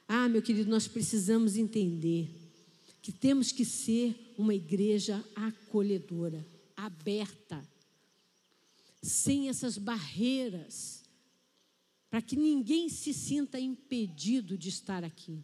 Ah, 0.07 0.27
meu 0.27 0.41
querido, 0.41 0.69
nós 0.69 0.87
precisamos 0.87 1.57
entender 1.57 2.29
que 3.01 3.11
temos 3.11 3.51
que 3.51 3.65
ser 3.65 4.33
uma 4.37 4.53
igreja 4.53 5.23
acolhedora, 5.35 6.45
aberta, 6.85 7.67
sem 9.01 9.49
essas 9.49 9.77
barreiras 9.77 11.01
para 12.11 12.21
que 12.21 12.35
ninguém 12.35 12.89
se 12.89 13.13
sinta 13.13 13.57
impedido 13.57 14.57
de 14.57 14.67
estar 14.67 15.01
aqui. 15.01 15.41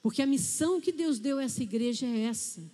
Porque 0.00 0.22
a 0.22 0.26
missão 0.26 0.80
que 0.80 0.92
Deus 0.92 1.18
deu 1.18 1.38
a 1.38 1.42
essa 1.42 1.60
igreja 1.60 2.06
é 2.06 2.20
essa. 2.20 2.70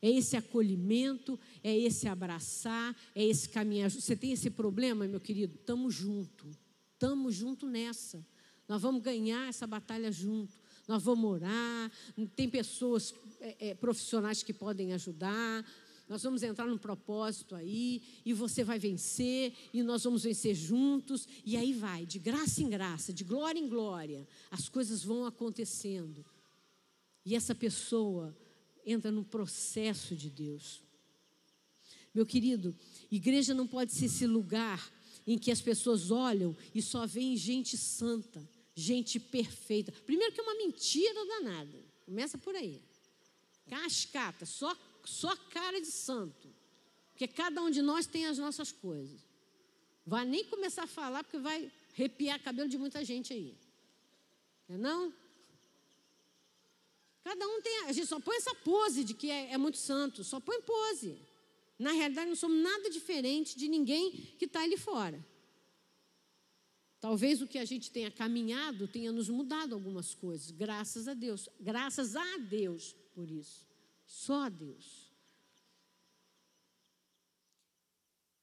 É 0.00 0.08
esse 0.08 0.34
acolhimento, 0.38 1.38
é 1.62 1.76
esse 1.76 2.08
abraçar, 2.08 2.96
é 3.14 3.22
esse 3.22 3.46
caminhar. 3.50 3.90
Você 3.90 4.16
tem 4.16 4.32
esse 4.32 4.48
problema, 4.48 5.06
meu 5.06 5.20
querido? 5.20 5.56
Estamos 5.56 5.94
junto. 5.94 6.46
Estamos 6.94 7.34
junto 7.34 7.66
nessa. 7.66 8.26
Nós 8.66 8.80
vamos 8.80 9.02
ganhar 9.02 9.46
essa 9.46 9.66
batalha 9.66 10.10
junto. 10.10 10.54
Nós 10.88 11.02
vamos 11.02 11.30
orar. 11.30 11.92
Tem 12.34 12.48
pessoas 12.48 13.14
é, 13.38 13.68
é, 13.68 13.74
profissionais 13.74 14.42
que 14.42 14.54
podem 14.54 14.94
ajudar. 14.94 15.62
Nós 16.10 16.24
vamos 16.24 16.42
entrar 16.42 16.66
num 16.66 16.76
propósito 16.76 17.54
aí, 17.54 18.02
e 18.24 18.32
você 18.32 18.64
vai 18.64 18.80
vencer, 18.80 19.54
e 19.72 19.80
nós 19.80 20.02
vamos 20.02 20.24
vencer 20.24 20.56
juntos, 20.56 21.28
e 21.46 21.56
aí 21.56 21.72
vai, 21.72 22.04
de 22.04 22.18
graça 22.18 22.60
em 22.60 22.68
graça, 22.68 23.12
de 23.12 23.22
glória 23.22 23.60
em 23.60 23.68
glória, 23.68 24.26
as 24.50 24.68
coisas 24.68 25.04
vão 25.04 25.24
acontecendo. 25.24 26.26
E 27.24 27.36
essa 27.36 27.54
pessoa 27.54 28.36
entra 28.84 29.12
no 29.12 29.24
processo 29.24 30.16
de 30.16 30.28
Deus. 30.28 30.82
Meu 32.12 32.26
querido, 32.26 32.76
igreja 33.08 33.54
não 33.54 33.68
pode 33.68 33.92
ser 33.92 34.06
esse 34.06 34.26
lugar 34.26 34.92
em 35.24 35.38
que 35.38 35.52
as 35.52 35.60
pessoas 35.60 36.10
olham 36.10 36.56
e 36.74 36.82
só 36.82 37.06
veem 37.06 37.36
gente 37.36 37.76
santa, 37.76 38.44
gente 38.74 39.20
perfeita. 39.20 39.92
Primeiro 39.92 40.32
que 40.32 40.40
é 40.40 40.42
uma 40.42 40.56
mentira 40.56 41.24
danada. 41.24 41.84
Começa 42.04 42.36
por 42.36 42.56
aí. 42.56 42.82
Cascata, 43.68 44.44
só 44.44 44.76
só 45.04 45.34
cara 45.36 45.80
de 45.80 45.86
santo. 45.86 46.48
Porque 47.10 47.28
cada 47.28 47.62
um 47.62 47.70
de 47.70 47.82
nós 47.82 48.06
tem 48.06 48.26
as 48.26 48.38
nossas 48.38 48.72
coisas. 48.72 49.20
Vai 50.06 50.24
nem 50.24 50.44
começar 50.44 50.84
a 50.84 50.86
falar, 50.86 51.22
porque 51.22 51.38
vai 51.38 51.70
arrepiar 51.92 52.42
cabelo 52.42 52.68
de 52.68 52.78
muita 52.78 53.04
gente 53.04 53.32
aí. 53.32 53.56
É 54.68 54.76
não? 54.76 55.12
Cada 57.22 57.46
um 57.46 57.60
tem. 57.60 57.84
A 57.86 57.92
gente 57.92 58.06
só 58.06 58.18
põe 58.18 58.36
essa 58.36 58.54
pose 58.54 59.04
de 59.04 59.14
que 59.14 59.30
é, 59.30 59.52
é 59.52 59.58
muito 59.58 59.78
santo, 59.78 60.24
só 60.24 60.40
põe 60.40 60.60
pose. 60.62 61.18
Na 61.78 61.92
realidade, 61.92 62.28
não 62.28 62.36
somos 62.36 62.62
nada 62.62 62.90
diferente 62.90 63.56
de 63.56 63.68
ninguém 63.68 64.10
que 64.38 64.44
está 64.44 64.62
ali 64.62 64.76
fora. 64.76 65.24
Talvez 67.00 67.40
o 67.40 67.46
que 67.46 67.58
a 67.58 67.64
gente 67.64 67.90
tenha 67.90 68.10
caminhado 68.10 68.86
tenha 68.86 69.10
nos 69.10 69.28
mudado 69.30 69.74
algumas 69.74 70.14
coisas, 70.14 70.50
graças 70.50 71.08
a 71.08 71.14
Deus. 71.14 71.48
Graças 71.58 72.14
a 72.14 72.36
Deus 72.36 72.94
por 73.14 73.30
isso. 73.30 73.69
Só 74.10 74.46
a 74.46 74.48
Deus. 74.48 75.08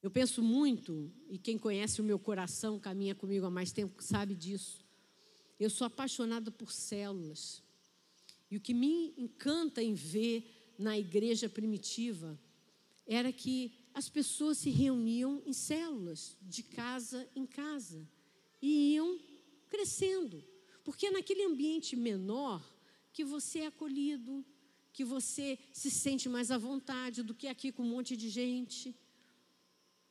Eu 0.02 0.10
penso 0.10 0.42
muito, 0.42 1.12
e 1.28 1.38
quem 1.38 1.58
conhece 1.58 2.00
o 2.00 2.06
meu 2.06 2.18
coração, 2.18 2.80
caminha 2.80 3.14
comigo 3.14 3.46
há 3.46 3.50
mais 3.50 3.74
tempo, 3.74 4.02
sabe 4.02 4.34
disso. 4.34 4.86
Eu 5.60 5.70
sou 5.70 5.86
apaixonada 5.86 6.50
por 6.50 6.72
células. 6.72 7.62
E 8.50 8.56
o 8.56 8.62
que 8.62 8.74
me 8.74 9.14
encanta 9.18 9.84
em 9.84 9.94
ver 9.94 10.74
na 10.80 10.98
igreja 10.98 11.50
primitiva 11.50 12.40
era 13.06 13.34
que 13.34 13.74
as 13.94 14.08
pessoas 14.08 14.60
se 14.60 14.70
reuniam 14.70 15.44
em 15.46 15.52
células, 15.52 16.38
de 16.42 16.64
casa 16.64 17.30
em 17.36 17.46
casa, 17.46 18.08
e 18.62 18.94
iam 18.94 19.20
crescendo. 19.68 20.42
Porque 20.86 21.08
é 21.08 21.12
naquele 21.12 21.44
ambiente 21.44 21.94
menor 21.94 22.66
que 23.12 23.26
você 23.26 23.60
é 23.60 23.68
acolhido, 23.68 24.46
que 24.98 25.06
você 25.06 25.60
se 25.72 25.92
sente 25.92 26.28
mais 26.28 26.50
à 26.50 26.58
vontade 26.58 27.22
do 27.22 27.36
que 27.36 27.48
aqui 27.48 27.72
com 27.72 27.84
um 27.84 27.90
monte 27.90 28.18
de 28.18 28.30
gente. 28.30 28.96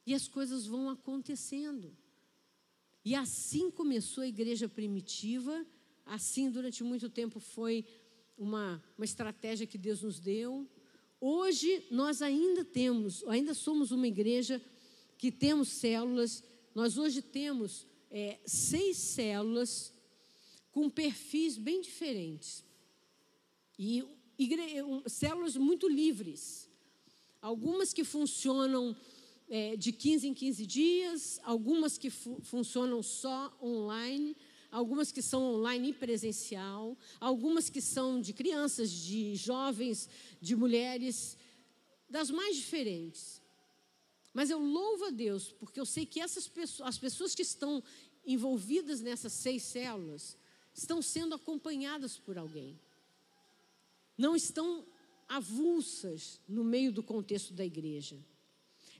E 0.06 0.14
as 0.14 0.28
coisas 0.28 0.64
vão 0.64 0.88
acontecendo. 0.88 1.92
E 3.04 3.12
assim 3.12 3.68
começou 3.68 4.22
a 4.22 4.28
igreja 4.28 4.68
primitiva, 4.68 5.66
assim 6.04 6.48
durante 6.48 6.84
muito 6.84 7.10
tempo 7.10 7.40
foi 7.40 7.84
uma, 8.38 8.80
uma 8.96 9.04
estratégia 9.04 9.66
que 9.66 9.76
Deus 9.76 10.02
nos 10.02 10.20
deu. 10.20 10.70
Hoje 11.20 11.84
nós 11.90 12.22
ainda 12.22 12.64
temos, 12.64 13.24
ainda 13.26 13.54
somos 13.54 13.90
uma 13.90 14.06
igreja 14.06 14.62
que 15.18 15.32
temos 15.32 15.68
células. 15.68 16.44
Nós 16.72 16.96
hoje 16.96 17.22
temos 17.22 17.88
é, 18.08 18.38
seis 18.46 18.98
células 18.98 19.92
com 20.70 20.88
perfis 20.88 21.58
bem 21.58 21.80
diferentes. 21.80 22.64
E 23.76 24.04
igre... 24.38 24.82
células 25.06 25.56
muito 25.56 25.88
livres. 25.88 26.68
Algumas 27.40 27.92
que 27.92 28.04
funcionam 28.04 28.96
é, 29.48 29.76
de 29.76 29.92
15 29.92 30.28
em 30.28 30.34
15 30.34 30.66
dias, 30.66 31.40
algumas 31.44 31.96
que 31.96 32.10
fu 32.10 32.40
funcionam 32.42 33.02
só 33.02 33.56
online, 33.62 34.36
algumas 34.70 35.12
que 35.12 35.22
são 35.22 35.54
online 35.54 35.90
e 35.90 35.92
presencial, 35.92 36.96
algumas 37.20 37.70
que 37.70 37.80
são 37.80 38.20
de 38.20 38.32
crianças, 38.32 38.90
de 38.90 39.36
jovens, 39.36 40.08
de 40.40 40.56
mulheres, 40.56 41.36
das 42.08 42.30
mais 42.30 42.56
diferentes. 42.56 43.40
Mas 44.34 44.50
eu 44.50 44.58
louvo 44.58 45.06
a 45.06 45.10
Deus, 45.10 45.52
porque 45.52 45.80
eu 45.80 45.86
sei 45.86 46.04
que 46.04 46.20
essas 46.20 46.46
pessoas, 46.46 46.88
as 46.88 46.98
pessoas 46.98 47.34
que 47.34 47.42
estão 47.42 47.82
envolvidas 48.26 49.00
nessas 49.00 49.32
seis 49.32 49.62
células, 49.62 50.36
estão 50.74 51.00
sendo 51.00 51.34
acompanhadas 51.34 52.18
por 52.18 52.36
alguém. 52.36 52.78
Não 54.16 54.34
estão 54.34 54.84
avulsas 55.28 56.40
no 56.48 56.64
meio 56.64 56.92
do 56.92 57.02
contexto 57.02 57.52
da 57.52 57.64
igreja. 57.64 58.16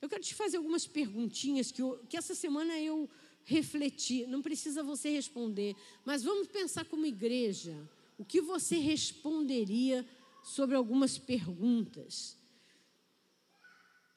Eu 0.01 0.09
quero 0.09 0.23
te 0.23 0.35
fazer 0.35 0.57
algumas 0.57 0.87
perguntinhas 0.87 1.71
que, 1.71 1.81
eu, 1.81 1.99
que 2.09 2.17
essa 2.17 2.35
semana 2.35 2.79
eu 2.79 3.09
refletir, 3.45 4.27
não 4.27 4.43
precisa 4.43 4.83
você 4.83 5.09
responder, 5.09 5.77
mas 6.05 6.25
vamos 6.25 6.49
pensar 6.49 6.85
como 6.85 7.07
igreja, 7.07 7.89
o 8.19 8.25
que 8.25 8.41
você 8.41 8.77
responderia 8.77 10.05
sobre 10.43 10.75
algumas 10.75 11.17
perguntas. 11.17 12.37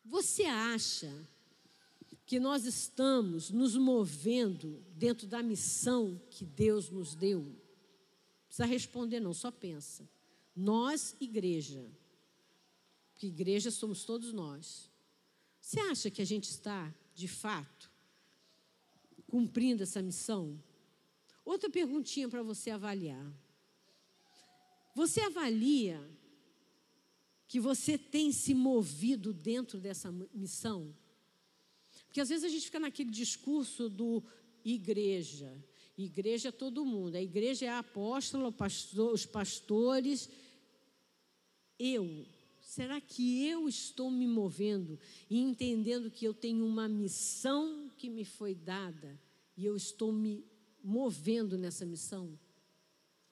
Você 0.04 0.46
acha 0.46 1.28
que 2.26 2.40
nós 2.40 2.66
estamos 2.66 3.52
nos 3.52 3.76
movendo 3.76 4.84
dentro 4.96 5.28
da 5.28 5.44
missão 5.44 6.20
que 6.30 6.46
Deus 6.46 6.90
nos 6.90 7.14
deu? 7.14 7.42
Não 7.42 7.56
precisa 8.48 8.66
responder, 8.66 9.20
não, 9.20 9.34
só 9.34 9.52
pensa. 9.52 10.08
Nós, 10.56 11.16
igreja, 11.20 11.86
porque 13.12 13.28
igreja 13.28 13.70
somos 13.70 14.04
todos 14.04 14.32
nós. 14.32 14.90
Você 15.60 15.80
acha 15.82 16.10
que 16.10 16.22
a 16.22 16.26
gente 16.26 16.50
está, 16.50 16.94
de 17.14 17.28
fato, 17.28 17.92
cumprindo 19.28 19.84
essa 19.84 20.02
missão? 20.02 20.58
Outra 21.44 21.70
perguntinha 21.70 22.30
para 22.30 22.42
você 22.42 22.70
avaliar. 22.70 23.34
Você 24.96 25.22
avalia 25.22 26.00
que 27.48 27.60
você 27.60 27.98
tem 27.98 28.32
se 28.32 28.54
movido 28.54 29.34
dentro 29.34 29.80
dessa 29.80 30.12
missão? 30.34 30.96
Porque 32.06 32.22
às 32.22 32.30
vezes 32.30 32.44
a 32.46 32.50
gente 32.50 32.66
fica 32.66 32.80
naquele 32.80 33.12
discurso 33.12 33.90
do 33.90 34.24
igreja. 34.64 35.64
Igreja 36.02 36.48
é 36.48 36.52
todo 36.52 36.86
mundo. 36.86 37.16
A 37.16 37.22
igreja 37.22 37.66
é 37.66 37.68
a 37.68 37.80
apóstola, 37.80 38.54
pastor, 38.54 39.14
os 39.14 39.26
pastores. 39.26 40.30
Eu. 41.78 42.26
Será 42.62 43.02
que 43.02 43.46
eu 43.46 43.68
estou 43.68 44.10
me 44.10 44.26
movendo 44.26 44.98
e 45.30 45.40
entendendo 45.40 46.10
que 46.10 46.24
eu 46.24 46.34
tenho 46.34 46.66
uma 46.66 46.88
missão 46.88 47.92
que 47.98 48.10
me 48.10 48.24
foi 48.24 48.56
dada 48.56 49.20
e 49.58 49.66
eu 49.66 49.76
estou 49.76 50.14
me 50.14 50.46
movendo 50.82 51.58
nessa 51.58 51.86
missão? 51.86 52.40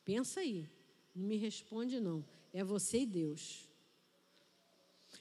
Pensa 0.03 0.41
aí, 0.41 0.67
não 1.15 1.25
me 1.25 1.37
responde 1.37 2.01
não. 2.01 2.25
É 2.51 2.65
você 2.65 3.01
e 3.01 3.05
Deus. 3.05 3.65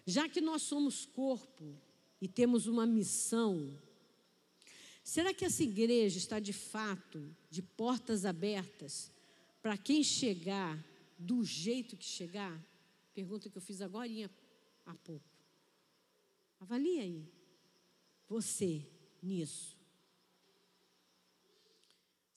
Já 0.04 0.28
que 0.28 0.40
nós 0.40 0.62
somos 0.62 1.06
corpo 1.06 1.76
e 2.20 2.26
temos 2.26 2.66
uma 2.66 2.86
missão, 2.86 3.78
será 5.06 5.32
que 5.32 5.44
essa 5.44 5.62
igreja 5.62 6.18
está 6.18 6.40
de 6.40 6.52
fato 6.52 7.32
de 7.48 7.62
portas 7.62 8.24
abertas 8.24 9.12
para 9.62 9.78
quem 9.78 10.02
chegar 10.02 10.84
do 11.16 11.44
jeito 11.44 11.96
que 11.96 12.04
chegar? 12.04 12.60
Pergunta 13.14 13.48
que 13.48 13.56
eu 13.56 13.62
fiz 13.62 13.80
agora 13.80 14.10
há 14.84 14.94
pouco. 14.96 15.24
Avalie 16.58 16.98
aí. 16.98 17.32
Você 18.28 18.84
nisso? 19.22 19.76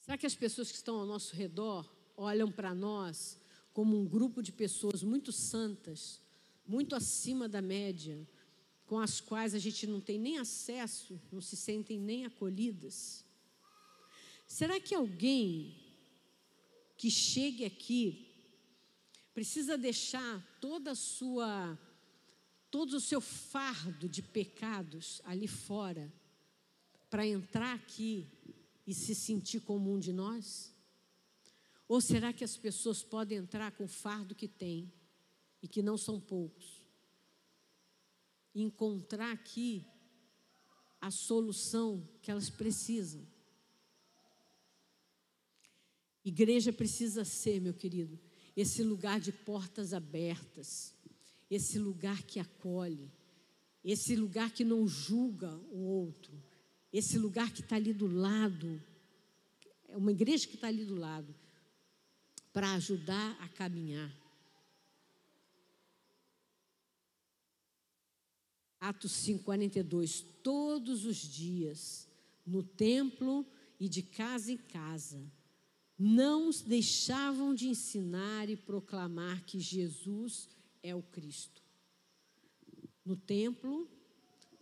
Será 0.00 0.16
que 0.16 0.26
as 0.26 0.36
pessoas 0.36 0.70
que 0.70 0.76
estão 0.76 0.96
ao 1.00 1.06
nosso 1.06 1.34
redor 1.34 1.92
olham 2.16 2.52
para 2.52 2.72
nós 2.72 3.36
como 3.72 3.98
um 3.98 4.06
grupo 4.06 4.40
de 4.42 4.52
pessoas 4.52 5.02
muito 5.02 5.32
santas, 5.32 6.22
muito 6.64 6.94
acima 6.94 7.48
da 7.48 7.60
média, 7.60 8.24
com 8.90 8.98
as 8.98 9.20
quais 9.20 9.54
a 9.54 9.58
gente 9.60 9.86
não 9.86 10.00
tem 10.00 10.18
nem 10.18 10.36
acesso, 10.38 11.22
não 11.30 11.40
se 11.40 11.56
sentem 11.56 11.96
nem 11.96 12.26
acolhidas? 12.26 13.24
Será 14.48 14.80
que 14.80 14.92
alguém 14.92 15.80
que 16.96 17.08
chegue 17.08 17.64
aqui 17.64 18.34
precisa 19.32 19.78
deixar 19.78 20.44
toda 20.60 20.90
a 20.90 20.96
sua 20.96 21.78
todo 22.68 22.94
o 22.94 23.00
seu 23.00 23.20
fardo 23.20 24.08
de 24.08 24.22
pecados 24.22 25.22
ali 25.24 25.46
fora 25.46 26.12
para 27.08 27.24
entrar 27.24 27.76
aqui 27.76 28.26
e 28.84 28.92
se 28.92 29.14
sentir 29.14 29.60
como 29.60 29.94
um 29.94 30.00
de 30.00 30.12
nós? 30.12 30.74
Ou 31.86 32.00
será 32.00 32.32
que 32.32 32.42
as 32.42 32.56
pessoas 32.56 33.04
podem 33.04 33.38
entrar 33.38 33.70
com 33.70 33.84
o 33.84 33.94
fardo 34.02 34.34
que 34.34 34.48
têm 34.48 34.92
e 35.62 35.68
que 35.68 35.80
não 35.80 35.96
são 35.96 36.20
poucos? 36.20 36.79
Encontrar 38.54 39.32
aqui 39.32 39.84
a 41.00 41.10
solução 41.10 42.06
que 42.20 42.30
elas 42.30 42.50
precisam. 42.50 43.26
Igreja 46.24 46.72
precisa 46.72 47.24
ser, 47.24 47.60
meu 47.60 47.72
querido, 47.72 48.18
esse 48.54 48.82
lugar 48.82 49.18
de 49.18 49.32
portas 49.32 49.94
abertas, 49.94 50.94
esse 51.50 51.78
lugar 51.78 52.22
que 52.22 52.38
acolhe, 52.38 53.10
esse 53.82 54.14
lugar 54.14 54.50
que 54.50 54.62
não 54.62 54.86
julga 54.86 55.56
o 55.70 55.78
outro, 55.78 56.32
esse 56.92 57.18
lugar 57.18 57.50
que 57.52 57.62
está 57.62 57.76
ali 57.76 57.94
do 57.94 58.06
lado, 58.06 58.82
é 59.88 59.96
uma 59.96 60.12
igreja 60.12 60.46
que 60.46 60.56
está 60.56 60.68
ali 60.68 60.84
do 60.84 60.94
lado, 60.94 61.34
para 62.52 62.72
ajudar 62.74 63.36
a 63.40 63.48
caminhar. 63.48 64.19
Atos 68.80 69.12
5:42 69.12 70.24
Todos 70.42 71.04
os 71.04 71.16
dias, 71.16 72.08
no 72.46 72.62
templo 72.62 73.46
e 73.78 73.88
de 73.88 74.02
casa 74.02 74.50
em 74.50 74.56
casa, 74.56 75.20
não 75.98 76.50
deixavam 76.66 77.54
de 77.54 77.68
ensinar 77.68 78.48
e 78.48 78.56
proclamar 78.56 79.44
que 79.44 79.60
Jesus 79.60 80.48
é 80.82 80.94
o 80.94 81.02
Cristo. 81.02 81.62
No 83.04 83.16
templo, 83.16 83.86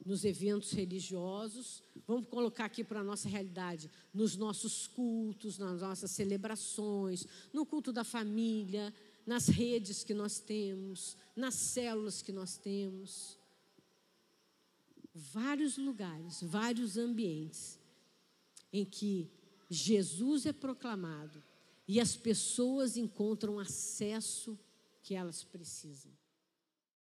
nos 0.04 0.24
eventos 0.24 0.72
religiosos, 0.72 1.82
vamos 2.06 2.28
colocar 2.28 2.64
aqui 2.64 2.82
para 2.82 3.00
a 3.00 3.04
nossa 3.04 3.28
realidade, 3.28 3.90
nos 4.12 4.36
nossos 4.36 4.86
cultos, 4.86 5.58
nas 5.58 5.80
nossas 5.80 6.10
celebrações, 6.10 7.26
no 7.52 7.64
culto 7.66 7.92
da 7.92 8.02
família, 8.02 8.92
nas 9.24 9.46
redes 9.46 10.02
que 10.02 10.14
nós 10.14 10.40
temos, 10.40 11.16
nas 11.36 11.54
células 11.54 12.22
que 12.22 12.32
nós 12.32 12.56
temos. 12.56 13.37
Vários 15.18 15.76
lugares, 15.76 16.40
vários 16.42 16.96
ambientes 16.96 17.78
em 18.72 18.84
que 18.84 19.30
Jesus 19.68 20.46
é 20.46 20.52
proclamado 20.52 21.42
e 21.86 22.00
as 22.00 22.16
pessoas 22.16 22.96
encontram 22.96 23.58
acesso 23.58 24.58
que 25.02 25.14
elas 25.14 25.42
precisam. 25.42 26.12